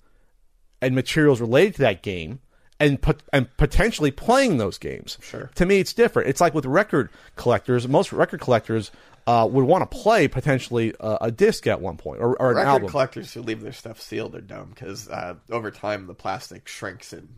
[0.80, 2.40] and materials related to that game
[2.78, 5.18] and put and potentially playing those games.
[5.20, 5.50] Sure.
[5.54, 6.28] To me, it's different.
[6.28, 7.88] It's like with record collectors.
[7.88, 8.90] Most record collectors
[9.26, 12.56] uh, would want to play potentially uh, a disc at one point or, or an
[12.56, 12.88] Record album.
[12.88, 17.12] collectors who leave their stuff sealed are dumb because uh, over time the plastic shrinks
[17.12, 17.28] and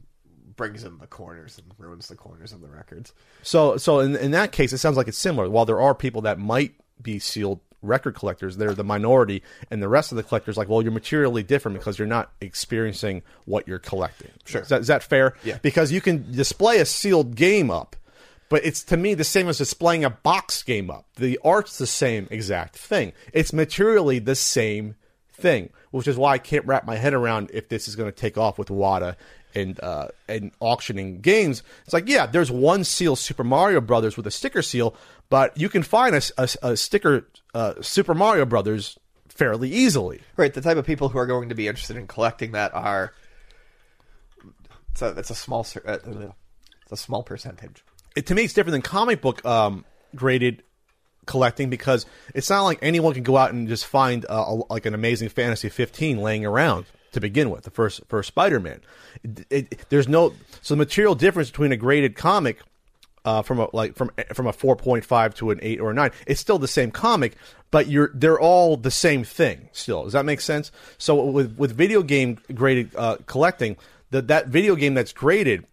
[0.57, 3.15] brings in the corners and ruins the corners of the records.
[3.43, 5.49] So, so in, in that case, it sounds like it's similar.
[5.49, 9.89] While there are people that might be sealed record collectors, they're the minority, and the
[9.89, 13.79] rest of the collectors, like, well, you're materially different because you're not experiencing what you're
[13.79, 14.31] collecting.
[14.45, 14.63] Sure.
[14.63, 15.35] Is that, is that fair?
[15.45, 15.59] Yeah.
[15.63, 17.95] Because you can display a sealed game up,
[18.49, 21.07] but it's to me the same as displaying a box game up.
[21.17, 23.13] The art's the same exact thing.
[23.33, 24.97] It's materially the same
[25.33, 28.17] thing, which is why I can't wrap my head around if this is going to
[28.17, 29.17] take off with WATA
[29.55, 31.63] and uh, and auctioning games.
[31.85, 34.95] It's like, yeah, there's one seal, Super Mario Brothers, with a sticker seal,
[35.31, 40.21] but you can find a, a, a sticker uh, Super Mario Brothers fairly easily.
[40.37, 43.13] Right, the type of people who are going to be interested in collecting that are
[45.01, 45.99] a, it's a small uh,
[46.83, 47.85] it's a small percentage.
[48.19, 49.85] It, to me, it's different than comic book um,
[50.17, 50.65] graded
[51.25, 52.05] collecting because
[52.35, 55.29] it's not like anyone can go out and just find uh, a, like an amazing
[55.29, 57.63] Fantasy 15 laying around to begin with.
[57.63, 58.81] The first first Spider Man,
[59.23, 62.59] it, it, there's no so the material difference between a graded comic.
[63.25, 65.95] Uh, from a like from from a four point five to an eight or a
[65.95, 67.37] nine, it's still the same comic,
[67.71, 69.69] but you're they're all the same thing.
[69.73, 70.73] Still, does that make sense?
[70.97, 73.77] So with with video game graded uh, collecting,
[74.11, 75.67] that that video game that's graded,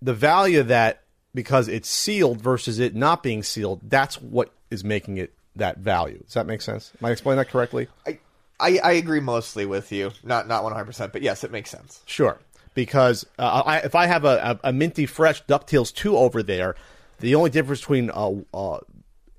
[0.00, 1.01] the value of that
[1.34, 6.18] because it's sealed versus it not being sealed, that's what is making it that value.
[6.18, 6.92] Does that make sense?
[7.00, 7.88] Am I explaining that correctly?
[8.06, 8.18] I,
[8.58, 11.70] I I agree mostly with you, not not one hundred percent, but yes, it makes
[11.70, 12.02] sense.
[12.06, 12.38] Sure.
[12.74, 16.74] Because uh, I, if I have a, a, a minty fresh Ducktales two over there,
[17.20, 18.78] the only difference between uh, uh,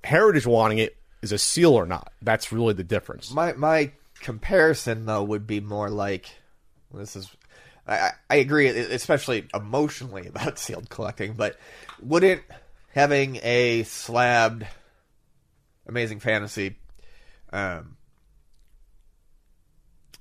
[0.04, 2.12] Heritage wanting it is a seal or not.
[2.22, 3.32] That's really the difference.
[3.32, 6.30] My my comparison though would be more like
[6.94, 7.36] this is
[7.88, 11.58] I, I- agree, especially emotionally about sealed collecting, but
[12.02, 12.42] wouldn't
[12.94, 14.66] having a slabbed
[15.88, 16.78] Amazing Fantasy,
[17.52, 17.98] um,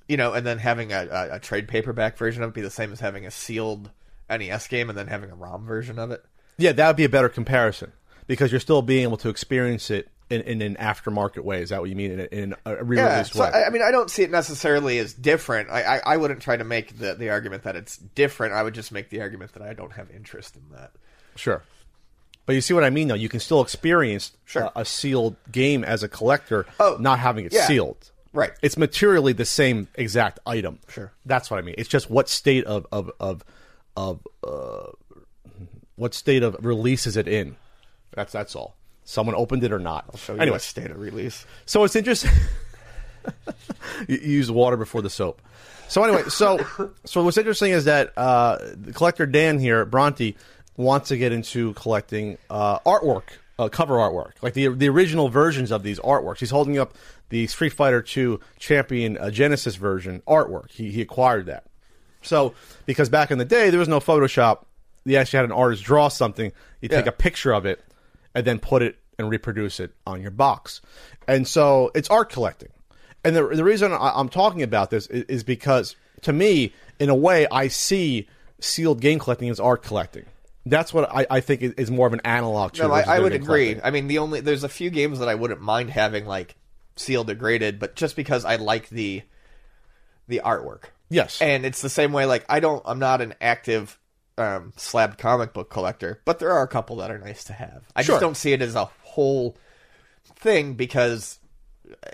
[0.07, 2.69] you know, and then having a, a, a trade paperback version of it be the
[2.69, 3.91] same as having a sealed
[4.29, 6.23] NES game and then having a ROM version of it?
[6.57, 7.93] Yeah, that would be a better comparison
[8.27, 11.61] because you're still being able to experience it in, in an aftermarket way.
[11.61, 12.11] Is that what you mean?
[12.11, 13.47] In, a- in a re-released so way?
[13.53, 15.69] I, I mean, I don't see it necessarily as different.
[15.69, 18.53] I, I, I wouldn't try to make the, the argument that it's different.
[18.53, 20.91] I would just make the argument that I don't have interest in that.
[21.35, 21.63] Sure.
[22.45, 23.15] But you see what I mean, though.
[23.15, 24.63] You can still experience Sure.
[24.75, 27.65] a, a sealed game as a collector, Oh, not having it yeah.
[27.67, 28.11] sealed.
[28.33, 28.51] Right.
[28.61, 30.79] It's materially the same exact item.
[30.89, 31.11] Sure.
[31.25, 31.75] That's what I mean.
[31.77, 33.43] It's just what state of of of
[33.95, 34.87] of uh,
[35.95, 37.55] what state of release is it in?
[38.11, 38.75] That's that's all.
[39.05, 40.05] Someone opened it or not.
[40.09, 41.45] I'll show you anyway, state of release.
[41.65, 42.31] so it's interesting.
[44.07, 45.41] you use water before the soap.
[45.87, 46.59] So anyway, so
[47.05, 50.35] so what's interesting is that uh, the collector Dan here, Bronte,
[50.77, 53.23] wants to get into collecting uh, artwork,
[53.59, 56.39] uh, cover artwork, like the the original versions of these artworks.
[56.39, 56.93] He's holding up
[57.29, 60.71] the Street Fighter II Champion uh, Genesis version artwork.
[60.71, 61.65] He he acquired that.
[62.21, 62.53] So
[62.85, 64.63] because back in the day there was no Photoshop,
[65.05, 66.51] you actually had an artist draw something.
[66.81, 67.83] You take a picture of it
[68.35, 70.81] and then put it and reproduce it on your box.
[71.27, 72.69] And so it's art collecting.
[73.23, 77.09] And the, the reason I, I'm talking about this is, is because, to me, in
[77.09, 78.27] a way, I see
[78.59, 80.25] sealed game collecting as art collecting.
[80.65, 82.83] That's what I, I think is, is more of an analog to.
[82.83, 83.73] No, I, I would agree.
[83.73, 83.85] collecting.
[83.85, 86.55] I mean, the only there's a few games that I wouldn't mind having like
[86.95, 89.23] sealed or graded, but just because I like the
[90.27, 90.85] the artwork.
[91.09, 91.41] Yes.
[91.41, 92.25] And it's the same way.
[92.25, 93.99] Like I don't, I'm not an active
[94.37, 97.83] um, slabbed comic book collector, but there are a couple that are nice to have.
[97.95, 98.13] I Sure.
[98.15, 99.57] just don't see it as a whole
[100.35, 101.39] thing because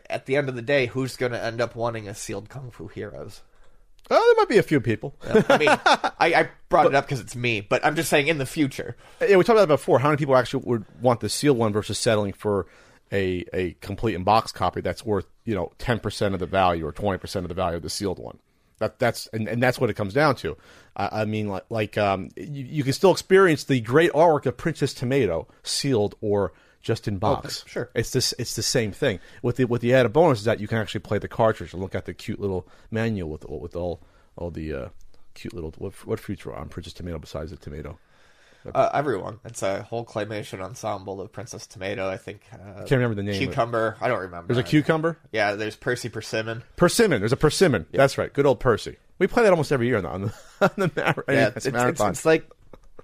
[0.10, 2.72] at the end of the day, who's going to end up wanting a sealed Kung
[2.72, 3.42] Fu Heroes?
[4.12, 5.16] Oh, there might be a few people.
[5.22, 8.40] I mean, I, I brought it up because it's me, but I'm just saying in
[8.40, 8.96] the future.
[9.22, 10.00] Yeah, we talked about that before.
[10.00, 12.66] How many people actually would want the sealed one versus settling for
[13.12, 16.86] a a complete in box copy that's worth you know ten percent of the value
[16.88, 18.40] or twenty percent of the value of the sealed one?
[18.80, 20.58] That that's and, and that's what it comes down to.
[20.96, 24.58] I, I mean, like like um, you, you can still experience the great artwork of
[24.58, 27.64] Princess Tomato sealed or just in box.
[27.68, 27.90] sure.
[27.94, 29.20] it's this it's the same thing.
[29.42, 31.82] With the with the added bonus is that you can actually play the cartridge and
[31.82, 34.02] look at the cute little manual with with all
[34.36, 34.90] all the uh,
[35.34, 38.00] cute little what what fruits were on Princess Tomato besides the tomato.
[38.74, 39.40] Uh, everyone.
[39.46, 42.10] It's a whole claymation ensemble of Princess Tomato.
[42.10, 42.42] I think.
[42.54, 43.38] Uh, Can't remember the name.
[43.40, 43.98] Cucumber.
[44.02, 44.54] I don't remember.
[44.54, 45.18] There's a cucumber.
[45.32, 46.64] Yeah, there's Percy Persimmon.
[46.76, 47.22] Persimmon.
[47.22, 47.86] There's a persimmon.
[47.92, 48.32] That's right.
[48.34, 48.98] Good old Percy.
[49.18, 51.58] We play that almost every year on the on the, on the mar- Yeah, it's
[51.58, 52.12] it's, it's, marathon.
[52.12, 52.50] it's like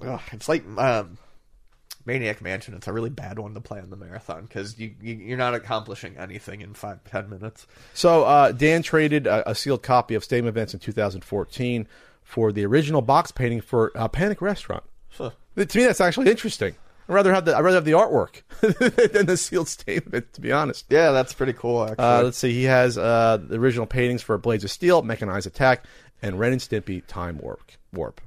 [0.01, 1.17] ugh, it's like um,
[2.05, 2.73] Maniac Mansion.
[2.73, 5.55] It's a really bad one to play on the marathon because you, you you're not
[5.55, 7.65] accomplishing anything in five ten minutes.
[7.93, 11.87] So uh, Dan traded a, a sealed copy of Stadium Events in 2014
[12.23, 14.83] for the original box painting for uh, Panic Restaurant.
[15.09, 15.31] Huh.
[15.55, 16.75] To me, that's actually interesting.
[17.07, 18.41] I'd rather have the I'd rather have the artwork
[19.13, 20.33] than the sealed statement.
[20.33, 20.85] To be honest.
[20.89, 21.83] Yeah, that's pretty cool.
[21.83, 22.51] Actually, Uh, let's see.
[22.53, 25.85] He has uh, the original paintings for Blades of Steel, Mechanized Attack,
[26.21, 27.71] and Ren and Stimpy Time Warp.
[27.93, 28.21] Warp.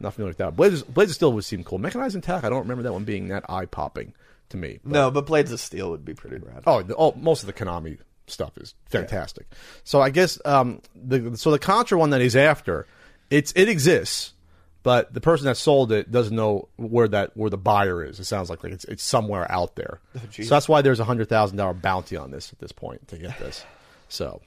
[0.00, 0.56] Not familiar with that.
[0.56, 1.78] Blades, Blades of Steel would seem cool.
[1.78, 2.44] Mechanized Attack.
[2.44, 4.12] I don't remember that one being that eye popping
[4.48, 4.80] to me.
[4.82, 6.64] but- no, but Blades of Steel would be pretty rad.
[6.66, 9.46] Oh, the, oh, most of the Konami stuff is fantastic.
[9.84, 12.86] So I guess um, the so the Contra one that he's after,
[13.30, 14.32] it's it exists,
[14.84, 18.20] but the person that sold it doesn't know where that where the buyer is.
[18.20, 19.98] It sounds like, like it's it's somewhere out there.
[20.30, 23.18] so that's why there's a hundred thousand dollar bounty on this at this point to
[23.18, 23.64] get this.
[24.08, 24.42] So,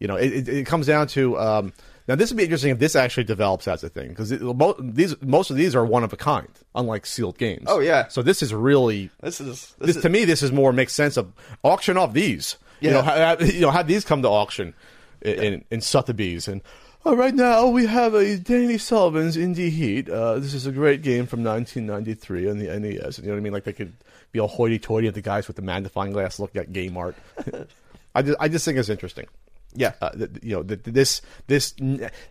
[0.00, 1.72] you know, it, it, it comes down to um,
[2.08, 2.14] now.
[2.14, 5.50] This would be interesting if this actually develops as a thing because mo- these most
[5.50, 7.66] of these are one of a kind, unlike sealed games.
[7.66, 8.08] Oh, yeah.
[8.08, 10.94] So this is really This is this, this, is, to me, this is more makes
[10.94, 11.30] sense of
[11.62, 12.56] auction off these.
[12.80, 14.74] You know, have, you know, have these come to auction
[15.22, 16.48] in, in, in Sotheby's.
[16.48, 16.60] And
[17.04, 20.08] oh, right now we have a Danny Sullivan's Indy Heat.
[20.08, 23.18] Uh, this is a great game from 1993 on the NES.
[23.18, 23.52] You know what I mean?
[23.52, 23.92] Like they could
[24.32, 27.16] be all hoity-toity at the guys with the magnifying glass looking at game art.
[28.14, 29.26] I just, I just think it's interesting.
[29.74, 29.92] yeah.
[30.00, 30.10] Uh,
[30.42, 31.74] you know, th- this, this,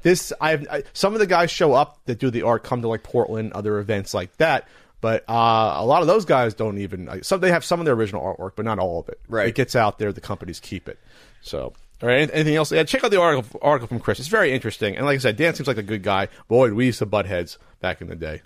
[0.02, 0.32] this.
[0.40, 3.04] I've I, some of the guys show up that do the art come to like
[3.04, 4.68] Portland, other events like that.
[5.02, 7.10] But uh, a lot of those guys don't even.
[7.10, 9.20] uh, Some they have some of their original artwork, but not all of it.
[9.28, 9.50] Right.
[9.50, 10.14] It gets out there.
[10.14, 10.98] The companies keep it.
[11.42, 11.74] So,
[12.04, 12.30] all right.
[12.32, 12.72] Anything else?
[12.72, 14.20] Yeah, check out the article article from Chris.
[14.20, 14.96] It's very interesting.
[14.98, 16.28] And like I said, Dan seems like a good guy.
[16.48, 18.42] Boy, we used to butt heads back in the day.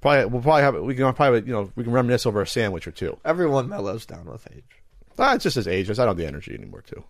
[0.00, 2.86] Probably we'll probably have we can probably you know we can reminisce over a sandwich
[2.86, 3.18] or two.
[3.24, 4.64] Everyone mellows down with age.
[5.18, 5.98] Ah, it's just as ageless.
[5.98, 7.04] I don't have the energy anymore, too.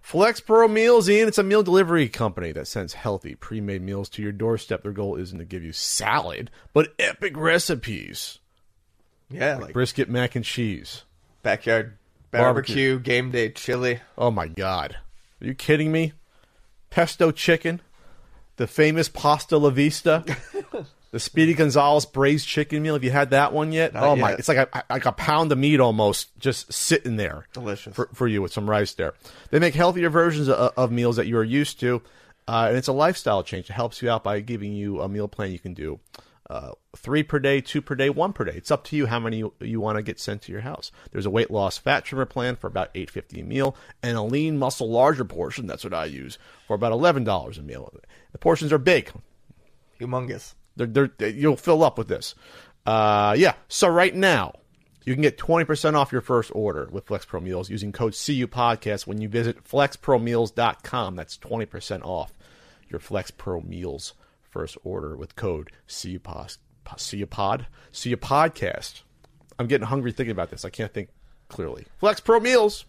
[0.00, 1.28] Flex Pro Meals, Ian.
[1.28, 4.82] It's a meal delivery company that sends healthy, pre-made meals to your doorstep.
[4.84, 8.38] Their goal isn't to give you salad, but epic recipes.
[9.28, 11.02] Yeah, like Brisket, mac and cheese.
[11.42, 11.98] backyard
[12.30, 12.96] Barbecue.
[12.96, 14.00] barbecue, game day chili.
[14.16, 14.96] Oh my God.
[15.40, 16.12] Are you kidding me?
[16.90, 17.80] Pesto chicken,
[18.56, 20.24] the famous pasta la vista,
[21.10, 22.94] the Speedy Gonzalez braised chicken meal.
[22.94, 23.92] Have you had that one yet?
[23.94, 24.30] Not oh my!
[24.30, 24.38] yet.
[24.38, 27.94] It's like a like a pound of meat almost just sitting there, Delicious.
[27.94, 29.14] for, for you with some rice there.
[29.50, 32.02] They make healthier versions of, of meals that you are used to,
[32.48, 33.68] uh, and it's a lifestyle change.
[33.68, 36.00] It helps you out by giving you a meal plan you can do.
[36.48, 38.52] Uh, three per day, two per day, one per day.
[38.54, 40.92] It's up to you how many you, you want to get sent to your house.
[41.10, 44.22] There's a weight loss fat trimmer plan for about eight fifty a meal, and a
[44.22, 45.66] lean muscle larger portion.
[45.66, 46.38] That's what I use
[46.68, 47.92] for about eleven dollars a meal.
[48.30, 49.10] The portions are big.
[50.00, 50.54] Humongous.
[50.76, 52.34] They're, they're, you'll fill up with this.
[52.84, 53.54] Uh, yeah.
[53.68, 54.52] So right now,
[55.04, 58.46] you can get 20% off your first order with Flex Pro Meals using code CU
[58.46, 61.16] Podcast when you visit flexpromeals.com.
[61.16, 62.32] That's 20% off
[62.88, 64.14] your Flex Pro Meals
[64.50, 66.52] first order with code CU Pod.
[66.96, 67.66] CU Pod?
[67.92, 69.02] Podcast.
[69.58, 70.64] I'm getting hungry thinking about this.
[70.64, 71.08] I can't think
[71.48, 71.86] clearly.
[71.98, 72.84] Flex Pro Meals.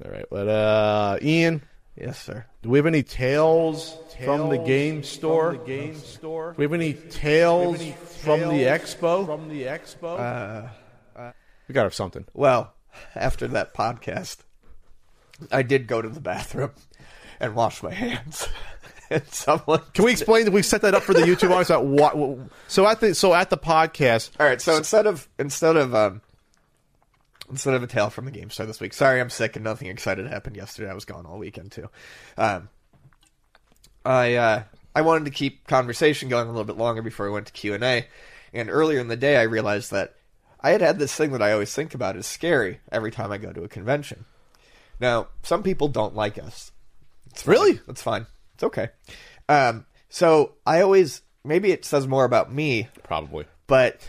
[0.04, 1.62] All right, but uh, Ian,
[2.00, 2.46] Yes, sir.
[2.62, 5.52] do we have any tales, from the game store?
[5.52, 6.52] the game store.
[6.52, 7.82] Do we have any tales,
[8.22, 9.26] from the expo?
[9.26, 10.70] From the expo.
[11.68, 12.24] we got to have something.
[12.32, 12.72] Well,
[13.14, 14.38] after that podcast,
[15.52, 16.72] I did go to the bathroom
[17.38, 18.48] and wash my hands.
[19.10, 20.44] and someone Can we explain?
[20.44, 21.68] that We set that up for the YouTube audience.
[21.68, 22.38] That what?
[22.68, 24.30] So at the so at the podcast.
[24.38, 26.22] All right, so instead of instead of um
[27.50, 28.92] instead of a tale from the game store this week.
[28.92, 30.90] Sorry, I'm sick and nothing excited happened yesterday.
[30.90, 31.88] I was gone all weekend too.
[32.36, 32.68] Um,
[34.04, 34.62] I uh,
[34.94, 37.74] I wanted to keep conversation going a little bit longer before we went to Q
[37.74, 38.06] and A,
[38.52, 40.14] And earlier in the day, I realized that
[40.60, 43.38] I had had this thing that I always think about is scary every time I
[43.38, 44.24] go to a convention.
[44.98, 46.72] Now, some people don't like us.
[47.30, 47.52] It's fine.
[47.52, 47.80] Really?
[47.86, 48.26] That's fine.
[48.54, 48.88] It's okay.
[49.48, 53.46] Um, so I always maybe it says more about me, Probably.
[53.66, 54.06] but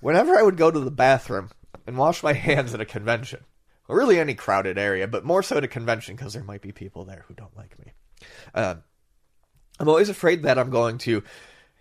[0.00, 1.50] whenever I would go to the bathroom
[1.86, 3.44] and wash my hands at a convention,
[3.88, 6.72] or really any crowded area, but more so at a convention because there might be
[6.72, 7.92] people there who don't like me.
[8.54, 8.82] Um,
[9.78, 11.22] I'm always afraid that I'm going to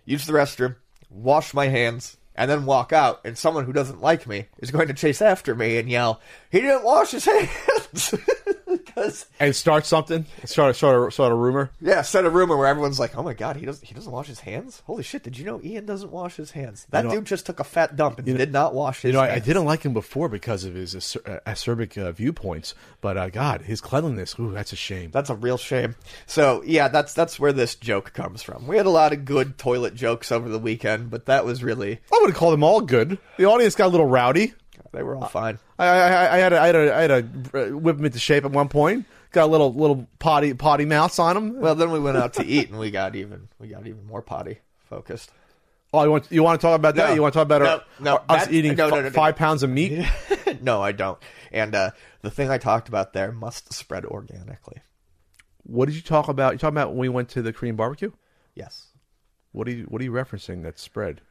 [0.06, 0.76] use the restroom,
[1.10, 4.88] wash my hands, and then walk out, and someone who doesn't like me is going
[4.88, 6.20] to chase after me and yell,
[6.52, 7.26] "He didn't wash his
[7.94, 8.16] hands."
[8.96, 10.26] Because And start something.
[10.46, 11.72] Start start a, start a rumor.
[11.82, 14.28] yeah, start a rumor where everyone's like, "Oh my god, he doesn't he doesn't wash
[14.28, 14.82] his hands?
[14.86, 15.24] Holy shit!
[15.24, 16.86] Did you know Ian doesn't wash his hands?
[16.92, 19.14] That You know- dude just took a fat dump and did not wash his You
[19.14, 23.18] know, I, I didn't like him before because of his uh, acerbic uh, viewpoints, but
[23.18, 25.12] uh, God, his cleanliness, ooh, that's a shame.
[25.12, 25.96] That's a real shame.
[26.28, 28.68] So yeah, that's that's where this joke comes from.
[28.68, 32.00] We had a lot of good toilet jokes over the weekend, but that was really
[32.12, 33.18] I would have called them all good.
[33.38, 34.54] The audience got a little rowdy.
[34.94, 35.60] They were all fine.
[35.78, 37.08] I, I, I had to, I had to, I had
[37.52, 39.06] to uh, whip them into shape at one point.
[39.32, 41.60] Got a little little potty potty mouths on them.
[41.60, 44.22] Well, then we went out to eat and we got even we got even more
[44.22, 45.32] potty focused.
[45.92, 47.10] oh, you want you want to talk about that?
[47.10, 47.16] No.
[47.16, 47.62] You want to talk about
[48.00, 49.10] No, our, no, us eating no, no, fi- no, no.
[49.10, 50.06] five pounds of meat?
[50.62, 51.18] no, I don't.
[51.52, 51.92] And uh,
[52.22, 54.82] the thing I talked about there must spread organically.
[55.64, 56.54] What did you talk about?
[56.54, 58.12] You talking about when we went to the Korean barbecue?
[58.54, 58.88] Yes.
[59.52, 60.62] What are you What are you referencing?
[60.62, 61.22] That spread?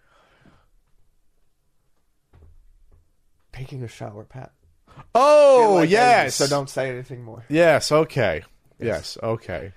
[3.53, 4.53] Taking a shower, Pat.
[5.15, 6.37] Oh Like, yes.
[6.37, 7.45] So don't say anything more.
[7.49, 7.91] Yes.
[7.93, 8.43] Okay.
[8.79, 9.17] Yes.
[9.23, 9.73] Okay.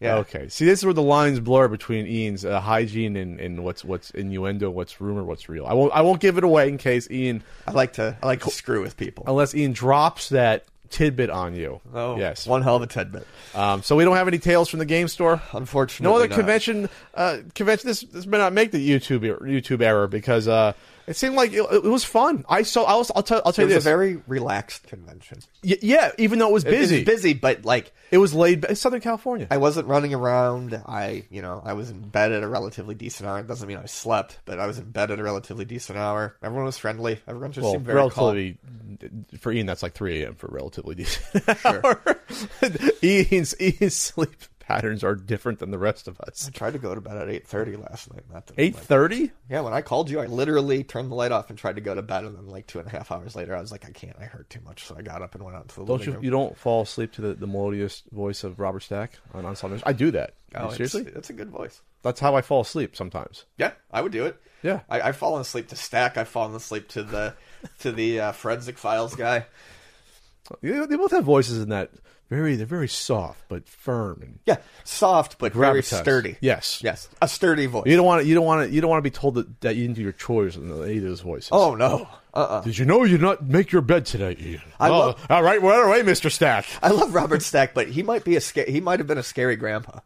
[0.00, 0.16] Yeah.
[0.16, 0.48] Okay.
[0.48, 4.10] See, this is where the lines blur between Ian's uh, hygiene and, and what's what's
[4.10, 5.66] innuendo, what's rumor, what's real.
[5.66, 8.42] I won't I won't give it away in case Ian, I like to I like
[8.42, 9.24] to screw with people.
[9.26, 11.80] unless Ian drops that tidbit on you.
[11.94, 12.46] Oh, yes.
[12.46, 13.26] One hell of a tidbit.
[13.54, 15.40] Um, so we don't have any tales from the game store.
[15.52, 16.36] Unfortunately, No other not.
[16.36, 16.88] convention.
[17.14, 17.88] Uh, convention.
[17.88, 20.74] This this may not make the YouTube YouTube error because uh,
[21.06, 22.44] it seemed like it, it was fun.
[22.48, 22.84] I saw.
[22.84, 23.42] I'll, I'll tell.
[23.44, 23.86] I'll tell It you was this.
[23.86, 25.38] a very relaxed convention.
[25.64, 28.64] Y- yeah, even though it was It was busy, busy, but like it was laid.
[28.68, 29.46] It's Southern California.
[29.50, 30.74] I wasn't running around.
[30.86, 33.38] I, you know, I was in bed at a relatively decent hour.
[33.40, 36.36] It doesn't mean I slept, but I was in bed at a relatively decent hour.
[36.42, 37.20] Everyone was friendly.
[37.26, 38.34] Everyone just well, seemed very calm.
[38.34, 38.58] relatively
[39.38, 40.34] for Ian, that's like 3 a.m.
[40.34, 41.44] for relatively decent.
[41.60, 41.80] Sure.
[41.84, 42.20] hour.
[43.02, 44.34] Ian's Ian's sleep
[44.66, 46.46] patterns are different than the rest of us.
[46.46, 48.24] I tried to go to bed at eight thirty last night.
[48.32, 49.30] Not Eight thirty.
[49.48, 51.94] Yeah, when I called you, I literally turned the light off and tried to go
[51.94, 53.90] to bed, and then like two and a half hours later, I was like, I
[53.90, 54.16] can't.
[54.20, 56.06] I hurt too much, so I got up and went out to the Don't living
[56.06, 56.14] you?
[56.14, 56.24] room.
[56.24, 59.82] You don't fall asleep to the, the melodious voice of Robert Stack on on Sundays.
[59.86, 60.34] I do that.
[60.54, 61.80] Oh, Seriously, it's a good voice.
[62.02, 63.44] that's how I fall asleep sometimes.
[63.58, 64.40] Yeah, I would do it.
[64.62, 64.80] Yeah.
[64.88, 66.16] I, I've fallen asleep to Stack.
[66.16, 67.34] I've fallen asleep to the
[67.80, 69.46] to the uh, Forensic Files guy.
[70.62, 71.90] They both have voices in that
[72.28, 72.56] very.
[72.56, 76.00] They're very soft but firm and Yeah, soft but very Gravitas.
[76.00, 76.36] sturdy.
[76.40, 76.80] Yes.
[76.82, 77.84] yes, a sturdy voice.
[77.86, 78.28] You don't want to.
[78.28, 78.74] You don't want to.
[78.74, 80.98] You don't want to be told that, that you didn't do your chores in any
[80.98, 81.50] of those voices.
[81.52, 84.62] oh no, uh, uh Did you know you not make your bed today, Ian?
[84.80, 86.66] I oh, love- all right, well, Mister Stack.
[86.82, 89.22] I love Robert Stack, but he might be a sca- he might have been a
[89.22, 90.00] scary grandpa.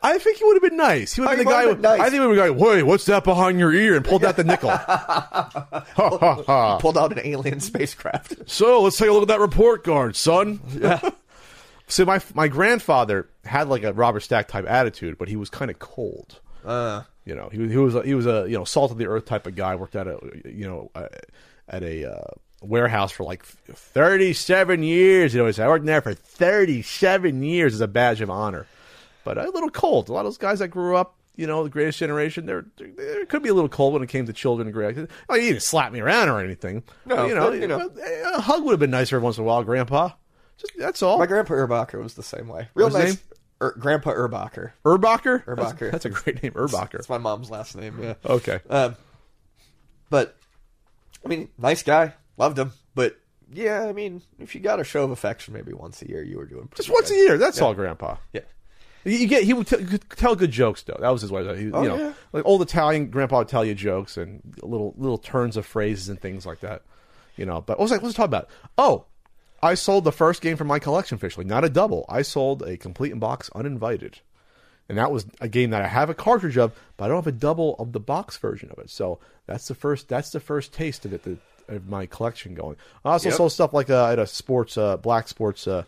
[0.00, 1.14] I think he would have been nice.
[1.14, 1.56] He would have Oh, been the guy.
[1.56, 2.00] might have Who, been nice.
[2.00, 4.24] I think we would have been like, "Wait, what's that behind your ear?" and pulled
[4.24, 4.70] out the nickel.
[6.80, 8.48] Pulled out an alien spacecraft.
[8.48, 10.60] So let's take a look at that report card, son.
[10.80, 11.00] Yeah.
[11.88, 15.70] See, my my grandfather had like a Robert Stack type attitude, but he was kind
[15.70, 16.40] of cold.
[16.64, 18.98] Uh, You know, he was he was a, he was a you know salt of
[18.98, 19.74] the earth type of guy.
[19.74, 21.08] Worked at a you know uh,
[21.68, 22.30] at a uh,
[22.62, 25.32] warehouse for like thirty seven years.
[25.34, 28.30] You know, he said I worked there for thirty seven years as a badge of
[28.30, 28.66] honor.
[29.24, 30.08] But a little cold.
[30.08, 33.26] A lot of those guys that grew up, you know, the greatest generation, they're, they
[33.26, 34.96] could be a little cold when it came to children and great.
[35.28, 36.82] Oh, he didn't slap me around or anything.
[37.04, 37.90] No, But, you know, but, you know.
[38.02, 40.10] eh, a hug would have been nice every once in a while, Grandpa.
[40.58, 41.18] Just that's all.
[41.18, 42.68] my grandpa Erbacher was the same way.
[42.74, 43.14] Real What's his nice.
[43.14, 43.22] name?
[43.60, 44.72] Er, grandpa Erbacher.
[44.84, 45.44] Urbacher.
[45.44, 45.90] Urbacher.
[45.90, 46.92] That's, that's a great name, Urbacher.
[46.92, 47.98] That's my mom's last name.
[48.02, 48.14] Yeah.
[48.24, 48.60] Okay.
[48.70, 48.96] Um,
[50.10, 50.36] but
[51.24, 52.72] I mean, nice guy, loved him.
[52.94, 53.18] But
[53.52, 56.36] yeah, I mean, if you got a show of affection, maybe once a year, you
[56.38, 57.38] were doing Just once a year.
[57.38, 57.64] That's Yeah.
[57.64, 58.16] all, Grandpa.
[58.32, 58.42] Yeah.
[59.04, 60.98] You get he would t- tell good jokes though.
[61.00, 61.42] That was his way.
[61.58, 62.12] He, Oh, you know, yeah.
[62.32, 66.20] like old Italian grandpa would tell you jokes and little little turns of phrases and
[66.20, 66.82] things like that.
[67.36, 68.48] You know, but what was I supposed to talk about?
[68.76, 69.04] Oh,
[69.62, 72.04] I sold the first game from my collection officially, not a double.
[72.08, 74.20] I sold a complete in box uninvited,
[74.88, 77.26] and that was a game that I have a cartridge of, but I don't have
[77.26, 78.90] a double of the box version of it.
[78.90, 80.08] So that's the first.
[80.08, 81.22] That's the first taste of it.
[81.24, 81.38] The,
[81.68, 82.76] of my collection going.
[83.04, 83.36] I also Yep.
[83.36, 85.66] sold stuff like uh, at a sports, uh, black sports.
[85.68, 85.82] Uh,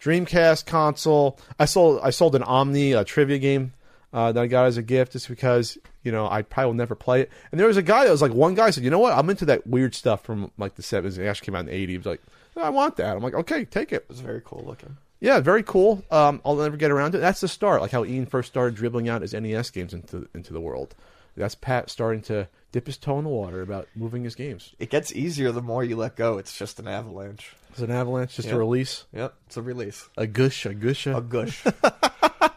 [0.00, 1.38] Dreamcast console.
[1.58, 3.74] I sold I sold an Omni uh, trivia game
[4.12, 6.94] uh, that I got as a gift just because you know I probably will never
[6.94, 7.30] play it.
[7.50, 9.28] And there was a guy that was like one guy said, you know what, I'm
[9.30, 11.18] into that weird stuff from like the seventies.
[11.18, 11.94] It actually came out in the eighties.
[11.94, 12.22] He was like,
[12.56, 13.16] I want that.
[13.16, 14.02] I'm like, okay, take it.
[14.02, 14.96] It was very cool looking.
[15.20, 16.02] Yeah, very cool.
[16.10, 17.20] Um, I'll never get around to it.
[17.20, 20.52] That's the start, like how Ian first started dribbling out his NES games into into
[20.52, 20.94] the world.
[21.36, 24.74] That's Pat starting to dip his toe in the water about moving his games.
[24.78, 26.38] It gets easier the more you let go.
[26.38, 27.54] It's just an avalanche.
[27.70, 28.56] It's an avalanche, just Yep.
[28.56, 30.08] a release, Yep, it's a release.
[30.16, 31.06] a gush, a gush.
[31.06, 31.64] A gush.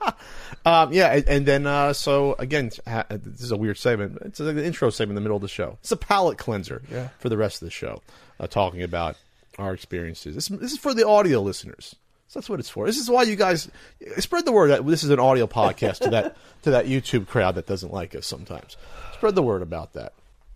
[0.66, 4.18] Um, yeah, and, and then uh, so again, this is a weird segment.
[4.26, 5.78] It's an intro segment in the middle of the show.
[5.82, 7.10] It's a palate cleanser Yeah.
[7.20, 8.01] for the rest of the show,
[8.39, 9.16] uh, talking about
[9.60, 10.36] our experiences.
[10.36, 11.95] This, this is for the audio listeners.
[12.28, 12.86] So that's what it's for.
[12.88, 13.70] This is why you guys
[14.18, 17.56] spread the word that this is an audio podcast to that to that YouTube crowd
[17.56, 18.76] that doesn't like us sometimes.
[19.14, 20.14] Spread the word about that.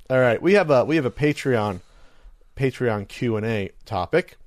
[0.09, 1.81] All right, we have a we have a Patreon
[2.55, 4.37] Patreon Q and A topic.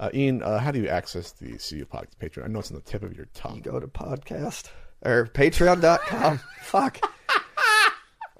[0.00, 2.44] Uh, Ian, uh, how do you access the CU podcast Patreon?
[2.44, 3.56] I know it's on the tip of your tongue.
[3.56, 4.68] you go to podcast
[5.02, 6.40] or patreon.com.
[6.62, 7.00] Fuck.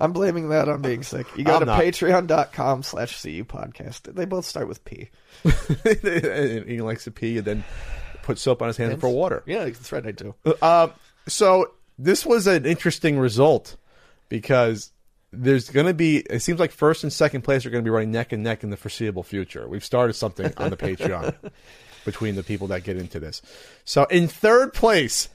[0.00, 1.26] I'm blaming that on being sick.
[1.36, 1.80] You go I'm to not.
[1.80, 4.12] patreon.com slash CU podcast.
[4.12, 5.10] They both start with P.
[5.44, 7.64] he likes to pee and then
[8.22, 9.44] put soap on his hands for water.
[9.46, 10.34] Yeah, that's right, I do.
[10.60, 10.88] Uh,
[11.28, 13.76] so this was an interesting result
[14.28, 14.90] because
[15.32, 16.18] there's going to be.
[16.18, 18.64] It seems like first and second place are going to be running neck and neck
[18.64, 19.68] in the foreseeable future.
[19.68, 21.34] We've started something on the Patreon
[22.04, 23.40] between the people that get into this.
[23.84, 25.28] So in third place,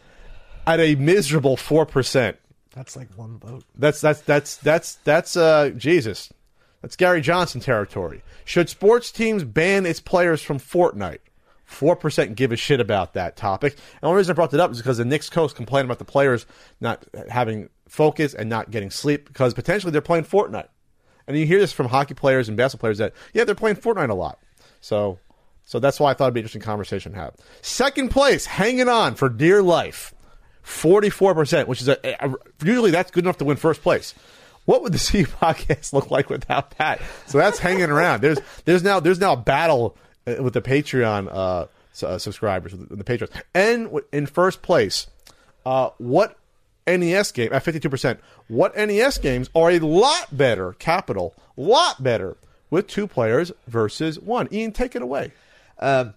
[0.68, 2.38] at a miserable four percent.
[2.76, 3.64] That's like one vote.
[3.76, 6.32] That's that's that's that's that's uh Jesus.
[6.82, 8.22] That's Gary Johnson territory.
[8.46, 11.20] Should sports teams ban its players from Fortnite?
[11.66, 13.74] Four percent give a shit about that topic.
[13.74, 16.00] And the only reason I brought that up is because the Knicks coach complained about
[16.00, 16.46] the players
[16.80, 20.68] not having focus and not getting sleep because potentially they're playing Fortnite.
[21.26, 24.10] And you hear this from hockey players and basketball players that yeah they're playing Fortnite
[24.10, 24.40] a lot.
[24.80, 25.20] So
[25.66, 27.36] so that's why I thought it'd be an interesting conversation to have.
[27.62, 30.14] Second place, hanging on for dear life.
[30.68, 34.14] 44%, which is a, a- usually that's good enough to win first place.
[34.66, 37.02] What would the C podcast look like without that?
[37.26, 38.22] So that's hanging around.
[38.22, 39.96] There's there's now there's now a battle
[40.28, 41.66] uh, with the Patreon uh,
[42.06, 43.34] uh, subscribers, with the, patrons.
[43.56, 45.08] And in first place,
[45.66, 46.38] uh, what
[46.86, 52.38] NES game at 52%, what NES games are a lot better, capital, lot better
[52.70, 54.48] with two players versus one?
[54.52, 55.32] Ian, take it away.
[55.80, 56.14] Um,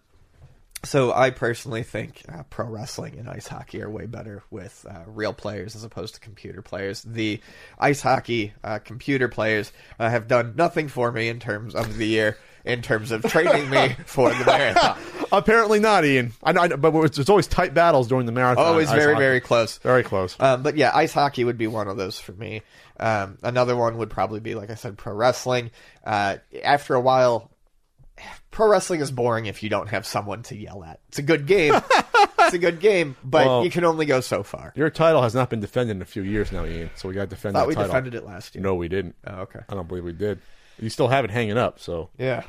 [0.83, 5.03] so I personally think uh, pro wrestling and ice hockey are way better with uh,
[5.07, 7.03] real players as opposed to computer players.
[7.03, 7.41] The
[7.79, 12.07] ice hockey uh, computer players uh, have done nothing for me in terms of the
[12.07, 14.99] year, in terms of training me for the marathon.
[15.31, 16.33] Apparently not, Ian.
[16.43, 18.65] I I but it's always tight battles during the marathon.
[18.65, 19.25] Always very, hockey.
[19.25, 19.79] very close.
[19.79, 20.35] very close.
[20.41, 22.63] Um, but yeah, ice hockey would be one of those for me.
[22.99, 25.71] Um, another one would probably be, like I said, pro wrestling.
[26.05, 27.50] Uh, after a while,
[28.51, 31.01] pro wrestling is boring if you don't have someone to yell at.
[31.09, 31.75] It's a good game.
[32.39, 34.73] it's a good game, but Well- you can only go so far.
[34.77, 36.91] Your title has not been defended in a few years now, Ian.
[36.97, 37.89] So we got to defend Thought that we title.
[37.89, 38.63] defended it last year.
[38.63, 39.15] No, we didn't.
[39.27, 39.61] Oh, okay.
[39.69, 40.41] I don't believe we did.
[40.79, 41.79] You still have it hanging up.
[41.79, 42.43] So Yeah.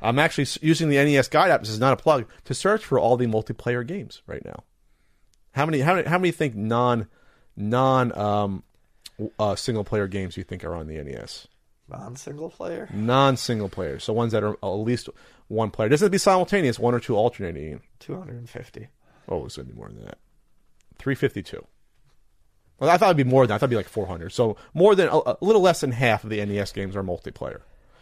[0.00, 1.60] I'm actually s- using the NES guide app.
[1.60, 4.62] This is not a plug to search for all the multiplayer games right now.
[5.52, 5.80] How many?
[5.80, 6.06] How many?
[6.08, 7.08] How many think non
[7.56, 8.62] non um,
[9.16, 11.48] w- uh, single player games you think are on the NES?
[11.90, 12.88] Non single player?
[12.92, 13.98] Non single player.
[13.98, 15.08] So ones that are at least
[15.48, 15.86] one player.
[15.86, 16.78] It doesn't have to be simultaneous.
[16.78, 17.80] One or two alternating.
[18.00, 18.88] 250.
[19.28, 20.18] Oh, it's gonna be more than that.
[20.98, 21.64] Three fifty two.
[22.78, 23.54] Well, I thought it'd be more than that.
[23.54, 24.30] I thought it'd be like four hundred.
[24.32, 27.60] So more than a, a little less than half of the NES games are multiplayer.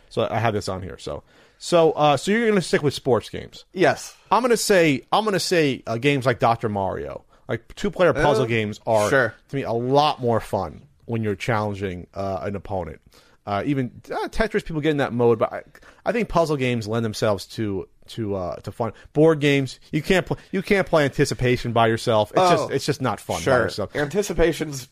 [0.08, 0.98] So I have this on here.
[0.98, 1.22] So
[1.58, 3.64] so uh, so you're gonna stick with sports games.
[3.72, 4.14] Yes.
[4.30, 8.44] I'm gonna say I'm gonna say uh, games like Doctor Mario, like two player puzzle
[8.44, 9.34] Uh, games, are sure.
[9.48, 13.00] to me a lot more fun when you're challenging uh, an opponent.
[13.46, 15.62] Uh, even uh, Tetris, people get in that mode, but I,
[16.04, 18.92] I think puzzle games lend themselves to to uh, to fun.
[19.12, 22.30] Board games, you can't pl- you can't play anticipation by yourself.
[22.32, 23.58] It's Oh, just it's just not fun by Sure.
[23.62, 23.94] yourself.
[23.94, 24.88] Anticipation's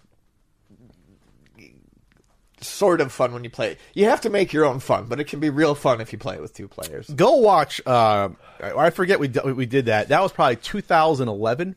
[2.60, 3.76] sort of fun when you play.
[3.92, 6.18] You have to make your own fun, but it can be real fun if you
[6.18, 7.08] play it with two players.
[7.10, 7.80] Go watch.
[7.84, 8.30] Uh,
[8.60, 10.08] I forget we d- we did that.
[10.08, 11.76] That was probably 2011.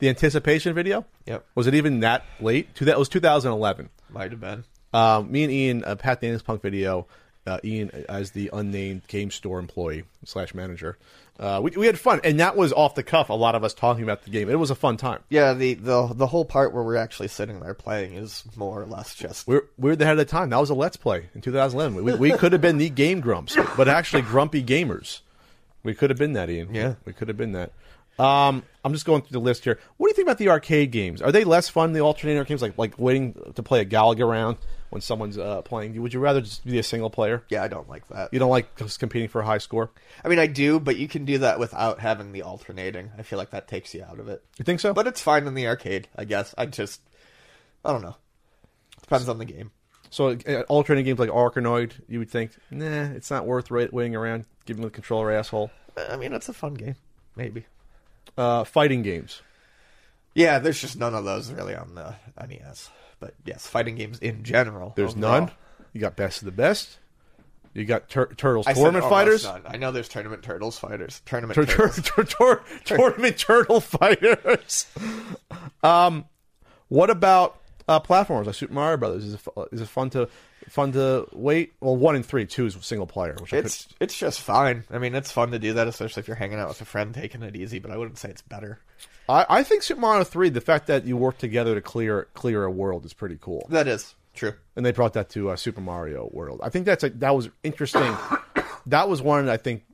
[0.00, 1.06] The anticipation video.
[1.26, 1.44] Yep.
[1.56, 2.72] Was it even that late?
[2.76, 3.88] That was 2011.
[4.10, 4.64] Might have been.
[4.98, 7.06] Um, me and Ian, uh, Pat Daniels Punk video.
[7.46, 10.98] Uh, Ian as the unnamed game store employee slash manager.
[11.38, 13.30] Uh, we we had fun, and that was off the cuff.
[13.30, 14.50] A lot of us talking about the game.
[14.50, 15.20] It was a fun time.
[15.30, 18.84] Yeah, the, the the whole part where we're actually sitting there playing is more or
[18.84, 20.50] less just We're we're the head of the time.
[20.50, 22.04] That was a let's play in 2011.
[22.04, 25.20] We, we could have been the game grumps, but actually grumpy gamers.
[25.84, 26.74] We could have been that, Ian.
[26.74, 26.96] Yeah.
[27.06, 27.72] we could have been that.
[28.18, 29.78] Um, I'm just going through the list here.
[29.96, 31.22] What do you think about the arcade games?
[31.22, 31.94] Are they less fun?
[31.94, 34.58] The alternating games, like like waiting to play a Galaga round
[34.90, 36.00] when someone's uh, playing.
[36.00, 37.42] Would you rather just be a single player?
[37.48, 38.32] yeah, I don't like that.
[38.32, 39.90] You don't like just competing for a high score.
[40.24, 43.10] I mean, I do, but you can do that without having the alternating.
[43.18, 44.42] I feel like that takes you out of it.
[44.58, 44.92] You think so?
[44.94, 46.54] But it's fine in the arcade, I guess.
[46.56, 47.00] I just,
[47.84, 48.16] I don't know.
[49.00, 49.70] Depends on the game.
[50.10, 54.16] So uh, alternating games like Arkanoid, you would think, nah, it's not worth wait- waiting
[54.16, 55.70] around, giving the controller asshole.
[56.08, 56.96] I mean, it's a fun game,
[57.36, 57.66] maybe.
[58.36, 59.42] Uh, fighting games.
[60.34, 62.14] Yeah, there's just none of those really on the
[62.46, 62.90] NES.
[63.20, 64.92] But yes, fighting games in general.
[64.96, 65.40] There's overall.
[65.40, 65.50] none.
[65.92, 66.98] You got best of the best.
[67.74, 69.44] You got tur- Turtles I said tournament almost fighters.
[69.44, 69.62] none.
[69.66, 71.22] I know there's tournament turtles fighters.
[71.26, 72.10] Tournament Tur- tur- turtles.
[72.10, 74.86] tur- tur- tournament turtle fighters.
[75.82, 76.24] Um,
[76.88, 77.56] what about
[77.86, 79.24] uh, platformers like Super Mario Brothers?
[79.24, 79.40] Is it,
[79.72, 80.28] it fun to
[80.68, 81.72] fun to wait?
[81.80, 84.82] Well, one and three, two is single player, which I could, It's it's just fine.
[84.90, 87.14] I mean, it's fun to do that, especially if you're hanging out with a friend,
[87.14, 87.78] taking it easy.
[87.78, 88.80] But I wouldn't say it's better.
[89.28, 90.48] I, I think Super Mario three.
[90.48, 93.66] The fact that you work together to clear clear a world is pretty cool.
[93.70, 94.54] That is true.
[94.76, 96.60] and they brought that to uh, Super Mario World.
[96.62, 98.16] I think that's a, that was interesting.
[98.86, 99.84] that was one I think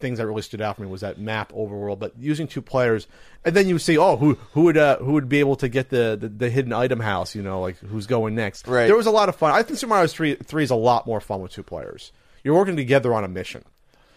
[0.00, 3.08] things that really stood out for me was that map overworld, but using two players,
[3.44, 5.90] and then you see, oh, who who would uh, who would be able to get
[5.90, 7.34] the, the, the hidden item house?
[7.34, 8.66] You know, like who's going next?
[8.68, 8.86] Right.
[8.86, 9.52] There was a lot of fun.
[9.52, 12.12] I think Super Mario three three is a lot more fun with two players.
[12.44, 13.64] You're working together on a mission.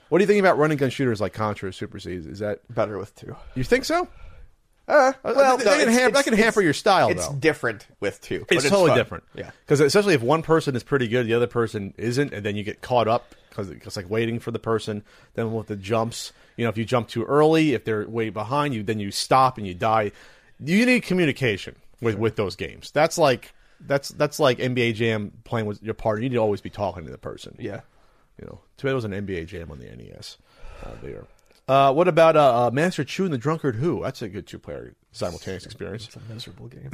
[0.09, 2.13] What do you think about running gun shooters like Contra or Super C?
[2.13, 3.35] Is that Better with two.
[3.55, 4.07] you think so?
[4.87, 7.35] Uh, well, no, that, can it's- ham- that can hamper your style, It's though.
[7.35, 8.45] different with two.
[8.49, 8.97] but It's, totally fun.
[8.97, 9.23] different.
[9.35, 9.51] Yeah.
[9.65, 12.63] Because especially if one person is pretty good, the other person isn't, and then you
[12.63, 15.03] get caught up because it's like waiting for the person.
[15.35, 18.73] Then with the jumps, you know, if you jump too early, if they're way behind
[18.73, 20.11] you, then you stop and you die.
[20.59, 22.91] You need communication with with those games.
[22.91, 26.23] That's like that's that's like NBA Jam playing with your partner.
[26.23, 27.55] You need to always be talking to the person.
[27.59, 27.81] Yeah.
[28.39, 30.37] You know, was an NBA Jam on the NES.
[30.83, 31.25] Uh, there.
[31.71, 34.01] Uh, what about uh, uh, Master Chu and the Drunkard Hu?
[34.01, 36.05] That's a good two player simultaneous experience.
[36.07, 36.91] It's a miserable game.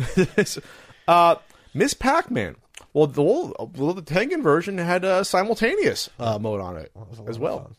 [1.08, 1.38] uh,
[1.74, 2.58] Miss Pac Man.
[2.94, 7.40] Well, the well, the Tengen version had a simultaneous uh, mode on it lot as
[7.40, 7.72] well.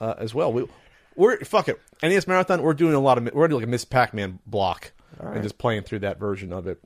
[0.00, 0.66] Uh, as well, we,
[1.14, 1.80] we're fuck it.
[2.02, 2.60] NES Marathon.
[2.60, 4.90] We're doing a lot of we're doing like a Miss Pac Man block
[5.20, 6.82] and just playing through that version of it.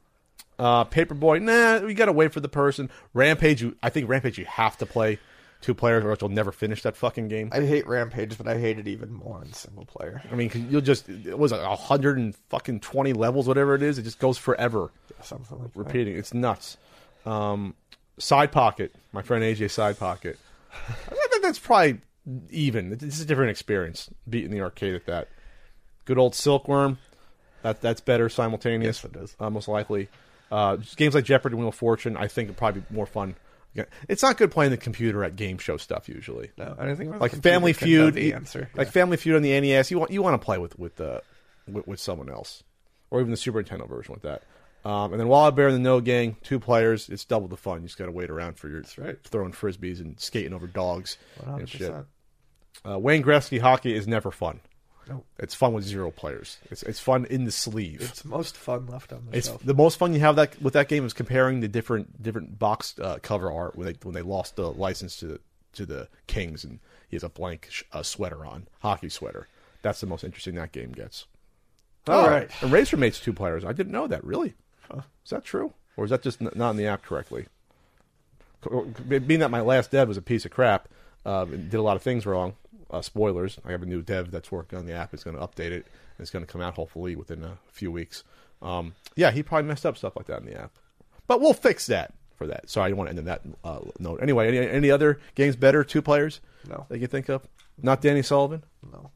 [0.59, 1.41] Uh, Paperboy.
[1.41, 2.91] Nah, we gotta wait for the person.
[3.15, 3.63] Rampage.
[3.63, 4.37] You, I think Rampage.
[4.37, 5.19] You have to play
[5.61, 7.49] two players, or else you'll never finish that fucking game.
[7.53, 10.23] I hate Rampage, but I hate it even more in single player.
[10.31, 13.75] I mean, 'cause you'll just it was like a hundred and fucking twenty levels, whatever
[13.75, 13.99] it is.
[13.99, 14.91] It just goes forever.
[15.23, 15.79] Something like that.
[15.79, 16.17] repeating.
[16.17, 16.77] It's nuts.
[17.25, 17.75] Um,
[18.19, 20.39] side pocket, my friend AJ side pocket.
[20.89, 22.01] I think that's probably
[22.51, 22.93] even.
[22.93, 25.29] It's a different experience beating the arcade at that.
[26.05, 26.99] Good old Silkworm.
[27.63, 29.03] That that's better simultaneous.
[29.03, 29.37] Yes, it is.
[29.41, 30.09] Uh, most likely.
[30.53, 33.35] Uh, games like Jeopardy and Wheel of Fortune, I think, would probably be more fun.
[34.09, 36.51] It's not good playing the computer at game show stuff usually.
[36.57, 38.71] No, anything where the Like Family Feud, The answer.
[38.75, 38.91] like Yeah.
[38.93, 41.21] Family Feud on the NES, you want you want to play with with uh,
[41.71, 42.63] with, with someone else,
[43.11, 44.43] or even the Super Nintendo version with that.
[44.89, 47.81] Um, and then Wally Bear and the No Gang, two players, it's double the fun.
[47.83, 49.17] You just got to wait around for your right.
[49.25, 51.93] throwing frisbees and skating over dogs and shit.
[52.89, 54.61] Uh, Wayne Gretzky hockey is never fun.
[55.09, 55.23] No.
[55.39, 56.59] It's fun with zero players.
[56.71, 58.01] It's it's fun in the sleeve.
[58.03, 59.63] It's most fun left on the It's shelf.
[59.65, 62.95] the most fun you have that with that game is comparing the different different box
[63.01, 65.39] uh, cover art when they when they lost the license to
[65.75, 69.47] to the Kings and he has a blank sh- uh, sweater on hockey sweater.
[69.83, 71.27] That's the most interesting that game gets.
[72.09, 72.51] All Oh, right.
[72.63, 73.65] and Racer Mates two players.
[73.65, 74.25] I didn't know that.
[74.25, 74.55] Really?
[75.25, 77.47] Is that true, or is that just n- not in the app correctly?
[79.09, 80.89] Being that my last dev was a piece of crap,
[81.25, 82.55] uh, and did a lot of things wrong.
[82.91, 83.59] Uh, spoilers.
[83.65, 85.13] I have a new dev that's working on the app.
[85.13, 85.85] It's going to update it.
[85.85, 88.23] and It's going to come out hopefully within a few weeks.
[88.63, 90.73] Um, yeah, he probably messed up stuff like that in the app,
[91.27, 92.71] but we'll fix that for that.
[92.71, 94.21] Sorry, I didn't want to end on that uh, note.
[94.23, 96.41] Anyway, any, any other games better two players?
[96.69, 96.87] No.
[96.89, 97.47] that you think of?
[97.83, 98.63] Not Danny Sullivan.
[98.93, 99.11] no.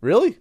[0.00, 0.38] Really?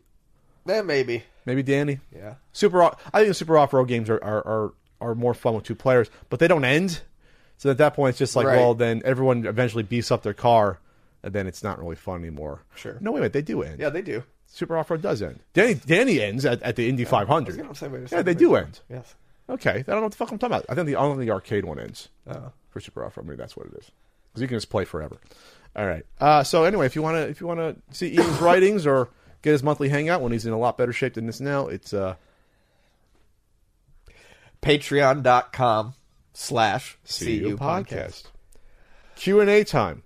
[0.68, 1.24] Eh, maybe.
[1.46, 2.00] Maybe Danny.
[2.16, 2.36] Yeah.
[2.54, 2.82] Super.
[2.84, 5.76] I think the super off road games are, are, are, are more fun with two
[5.76, 7.02] players, but they don't end.
[7.58, 8.58] So at that point, it's just like, Right.
[8.58, 10.80] well, then everyone eventually beefs up their car,
[11.34, 12.62] then it's not really fun anymore.
[12.76, 12.98] Sure.
[13.02, 13.80] No, wait a minute, they do end.
[13.80, 14.24] Yeah, they do.
[14.48, 15.40] Super off road does end.
[15.54, 17.58] Danny Danny ends at, at the Indy 500.
[17.58, 18.80] gonna say, wait yeah, they do end.
[18.90, 19.16] Yes.
[19.50, 20.66] Okay, I don't know what the fuck I'm talking about.
[20.70, 22.52] I think the only the arcade one ends Oh.
[22.70, 23.26] for super off road.
[23.28, 23.92] Maybe that's what it is
[24.32, 25.18] because you can just play forever.
[25.76, 26.06] All right.
[26.20, 29.10] Uh, so anyway, if you want to if you want to see Ian's writings or
[29.42, 31.94] get his monthly hangout when he's in a lot better shape than this now, it's
[31.94, 32.16] uh,
[34.62, 35.94] Patreon.com
[36.34, 37.86] slash CU podcast.
[37.88, 38.24] podcast.
[39.16, 40.04] Q and A time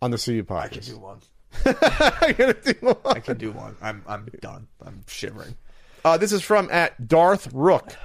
[0.00, 0.64] on the CU podcast.
[0.64, 1.20] I can do one.
[1.64, 2.96] I'm gonna do one.
[3.04, 3.76] I can do one.
[3.80, 4.68] I'm I'm done.
[4.84, 5.56] I'm shivering.
[6.04, 7.96] Uh, this is from at Darth Rook.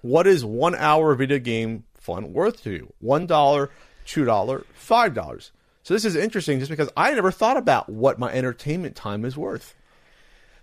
[0.00, 2.92] What is one hour video game fun worth to you?
[2.98, 3.70] One dollar,
[4.04, 5.52] two dollar, five dollars.
[5.84, 9.36] So this is interesting, just because I never thought about what my entertainment time is
[9.36, 9.74] worth.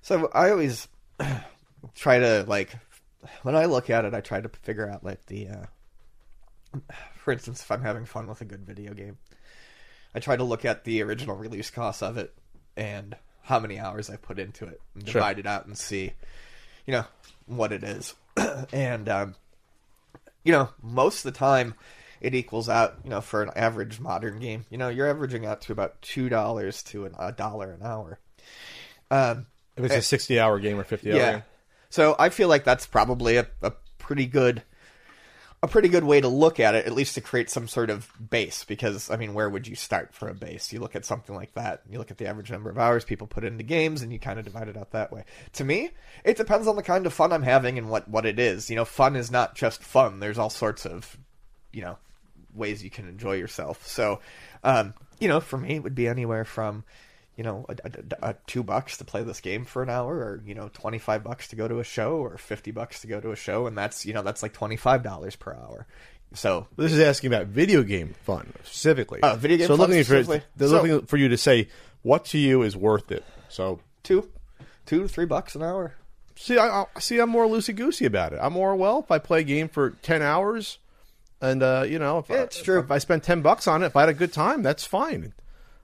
[0.02, 0.88] So I always
[1.96, 2.74] try to like
[3.44, 6.80] when I look at it, I try to figure out like the uh,
[7.18, 9.18] for instance, if I'm having fun with a good video game,
[10.16, 12.34] I try to look at the original release cost of it
[12.76, 15.14] and how many hours I put into it and Sure.
[15.22, 16.14] divide it out and see,
[16.86, 17.06] you know,
[17.46, 18.16] what it is.
[18.74, 19.36] and um,
[20.44, 21.74] you know, most of the time
[22.22, 25.62] it equals out, you know, for an average modern game, you know, you're averaging out
[25.62, 28.20] to about two dollars to an, a dollar an hour.
[29.12, 29.48] Um,
[29.78, 31.32] If it's a sixty-hour game or fifty-hour yeah.
[31.34, 31.44] game,
[31.90, 34.64] So I feel like that's probably a, a pretty good
[35.62, 38.10] a pretty good way to look at it, at least to create some sort of
[38.30, 38.64] base.
[38.64, 40.72] Because I mean, where would you start for a base?
[40.72, 41.82] You look at something like that.
[41.90, 44.40] You look at the average number of hours people put into games, and you kind
[44.40, 45.26] of divide it out that way.
[45.54, 45.90] To me,
[46.24, 48.70] it depends on the kind of fun I'm having and what what it is.
[48.70, 50.20] You know, fun is not just fun.
[50.20, 51.18] There's all sorts of,
[51.74, 51.98] you know,
[52.54, 53.86] ways you can enjoy yourself.
[53.86, 54.22] So,
[54.64, 56.84] um, you know, for me, it would be anywhere from
[57.40, 60.44] you know, a, a, a, two bucks to play this game for an hour, or
[60.46, 63.22] you know, twenty five bucks to go to a show, or fifty bucks to go
[63.22, 65.88] to a show, and that's you know, that's like twenty five dollars per hour.
[66.34, 69.22] So this is asking about video game fun specifically.
[69.22, 70.42] Uh, video game so fun looking for specifically.
[70.58, 71.70] they're So- looking for you to say
[72.02, 73.24] what to you is worth it.
[73.48, 74.30] So two,
[74.86, 75.94] two to three bucks an hour.
[76.36, 77.20] see, I, I see.
[77.20, 78.40] I'm more loosey goosey about it.
[78.42, 80.78] I'm more well if I play a game for ten hours,
[81.40, 82.80] and uh, you know, if, I, it's true.
[82.80, 85.34] if I spend ten bucks on it, if I had a good time, that's fine.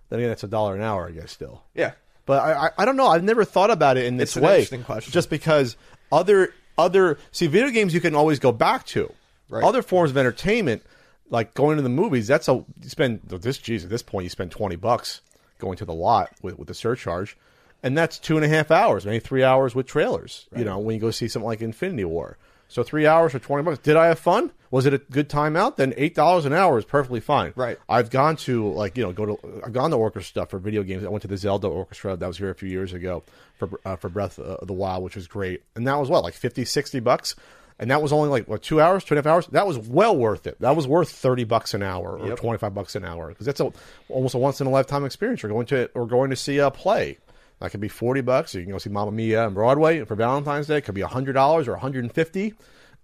[0.09, 1.31] Then again, that's a dollar an hour, I guess.
[1.31, 1.93] Still, Yeah,
[2.25, 3.07] But I, I, I don't know.
[3.07, 4.55] I've never thought about it in this It's an way.
[4.55, 5.11] interesting question.
[5.11, 5.75] Just because
[6.11, 9.11] other other see video games you can always go back to.
[9.49, 9.63] Right.
[9.63, 10.83] Other forms of entertainment,
[11.29, 14.29] like going to the movies, that's a you spend this geez at this point you
[14.29, 15.21] spend twenty bucks
[15.59, 17.37] going to the lot with, with the surcharge,
[17.81, 20.47] and that's two and a half hours, maybe three hours with trailers.
[20.55, 22.37] You know, when you go see something like Infinity War.
[22.67, 23.79] So three hours for twenty bucks.
[23.79, 24.51] Did I have fun?
[24.71, 25.77] Was it a good time out?
[25.77, 27.53] Then eight dollars an hour is perfectly fine.
[27.55, 27.77] Right.
[27.87, 30.83] I've gone to like you know go to I've gone to orchestra stuff for video
[30.83, 31.03] games.
[31.05, 33.23] I went to the Zelda orchestra that was here a few years ago
[33.57, 35.63] for uh, for Breath of the Wild, which was great.
[35.75, 37.35] And that was what like 50, 60 bucks,
[37.79, 39.47] and that was only like what two hours, two and a half hours.
[39.47, 40.59] That was well worth it.
[40.59, 42.39] That was worth thirty bucks an hour or Yep.
[42.39, 43.71] twenty five bucks an hour because that's a,
[44.09, 45.43] almost a once in a lifetime experience.
[45.43, 47.19] You're going to or going to see a play.
[47.59, 48.53] That could be forty bucks.
[48.53, 50.77] You can go see Mamma Mia on Broadway for Valentine's Day.
[50.77, 52.53] It could be hundred dollars or one hundred and fifty,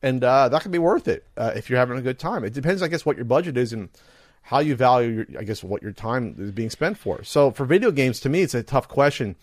[0.01, 2.43] and uh, that could be worth it uh, if you're having a good time.
[2.43, 3.89] It depends, I guess, what your budget is and
[4.43, 7.23] how you value, your, I guess, what your time is being spent for.
[7.23, 9.35] So for video games, to me, it's a tough question,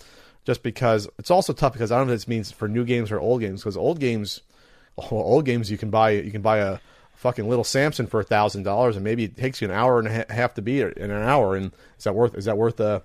[0.44, 3.10] just because it's also tough because I don't know if this means for new games
[3.10, 3.62] or old games.
[3.62, 4.42] Because old games,
[4.96, 6.78] well, old games, you can buy you can buy a
[7.14, 10.08] fucking little Samson for a thousand dollars, and maybe it takes you an hour and
[10.08, 11.56] a half to beat it in an hour.
[11.56, 12.34] And is that worth?
[12.34, 13.02] Is that worth a,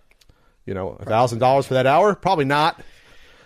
[0.66, 2.16] you know, a thousand dollars for that hour?
[2.16, 2.82] Probably not.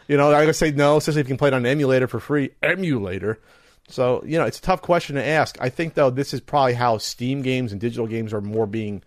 [0.07, 2.07] You know, I would say no, especially if you can play it on an emulator
[2.07, 2.51] for free.
[2.63, 3.39] Emulator.
[3.89, 5.57] So, you know, it's a tough question to ask.
[5.61, 9.01] I think, though, this is probably how Steam games and digital games are more being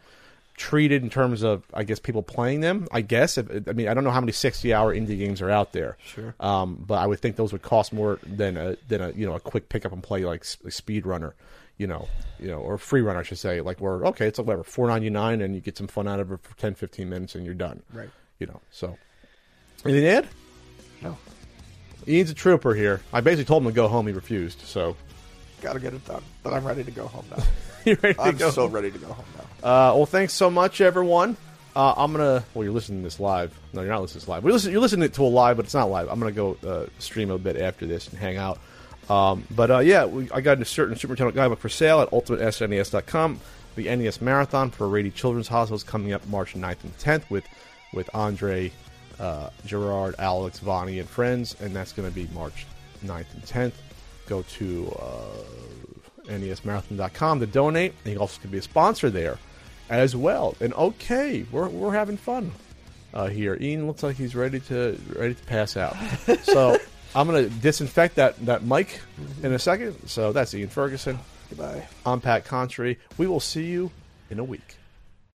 [0.56, 2.86] treated in terms of, I guess, people playing them.
[2.90, 3.38] I guess.
[3.38, 5.96] If, I mean, I don't know how many 60 hour indie games are out there.
[6.04, 6.34] Sure.
[6.40, 9.34] Um, but I would think those would cost more than a, than a, you know,
[9.34, 11.32] a quick pick up and play like S- Speedrunner.
[11.80, 12.08] You know,
[12.38, 13.62] you know, or free run, I should say.
[13.62, 16.20] Like, where okay, it's like whatever, four ninety nine, and you get some fun out
[16.20, 17.82] of it for 10, 15 minutes, and you're done.
[17.90, 18.10] Right.
[18.38, 18.98] You know, so
[19.86, 20.28] anything to add?
[21.00, 21.16] No,
[22.06, 23.00] Ian's a trooper here.
[23.14, 24.06] I basically told him to go home.
[24.06, 24.60] He refused.
[24.60, 24.94] So
[25.62, 26.22] gotta get it done.
[26.42, 27.42] But I'm ready to go home now.
[27.86, 28.50] you ready to I'm go?
[28.50, 29.66] so ready to go home now.
[29.66, 31.38] Uh, well, thanks so much, everyone.
[31.74, 32.44] Uh, I'm gonna.
[32.52, 33.58] Well, you're listening to this live.
[33.72, 34.44] No, you're not listening to this live.
[34.44, 36.10] We listen, you're listening it to a live, but it's not live.
[36.10, 38.58] I'm gonna go uh, stream a bit after this and hang out.
[39.10, 42.10] Um, but uh, yeah, we, I got a certain Super Nintendo guidebook for sale at
[42.10, 43.40] ultimatesnes.com.
[43.74, 47.44] The NES Marathon for Rady Children's Hospital is coming up March 9th and 10th with
[47.92, 48.70] with Andre,
[49.18, 52.66] uh, Gerard, Alex, Vonnie, and friends, and that's going to be March
[53.04, 53.72] 9th and 10th.
[54.26, 59.38] Go to uh, nesmarathon.com to donate, and you also can be a sponsor there
[59.88, 60.54] as well.
[60.60, 62.52] And okay, we're, we're having fun
[63.12, 63.58] uh, here.
[63.60, 65.96] Ian looks like he's ready to ready to pass out.
[66.44, 66.78] so
[67.14, 69.46] I'm gonna disinfect that that mic mm-hmm.
[69.46, 70.08] in a second.
[70.08, 71.18] So that's Ian Ferguson.
[71.48, 71.88] Goodbye.
[72.06, 72.98] I'm Pat Contri.
[73.18, 73.90] We will see you
[74.30, 74.76] in a week.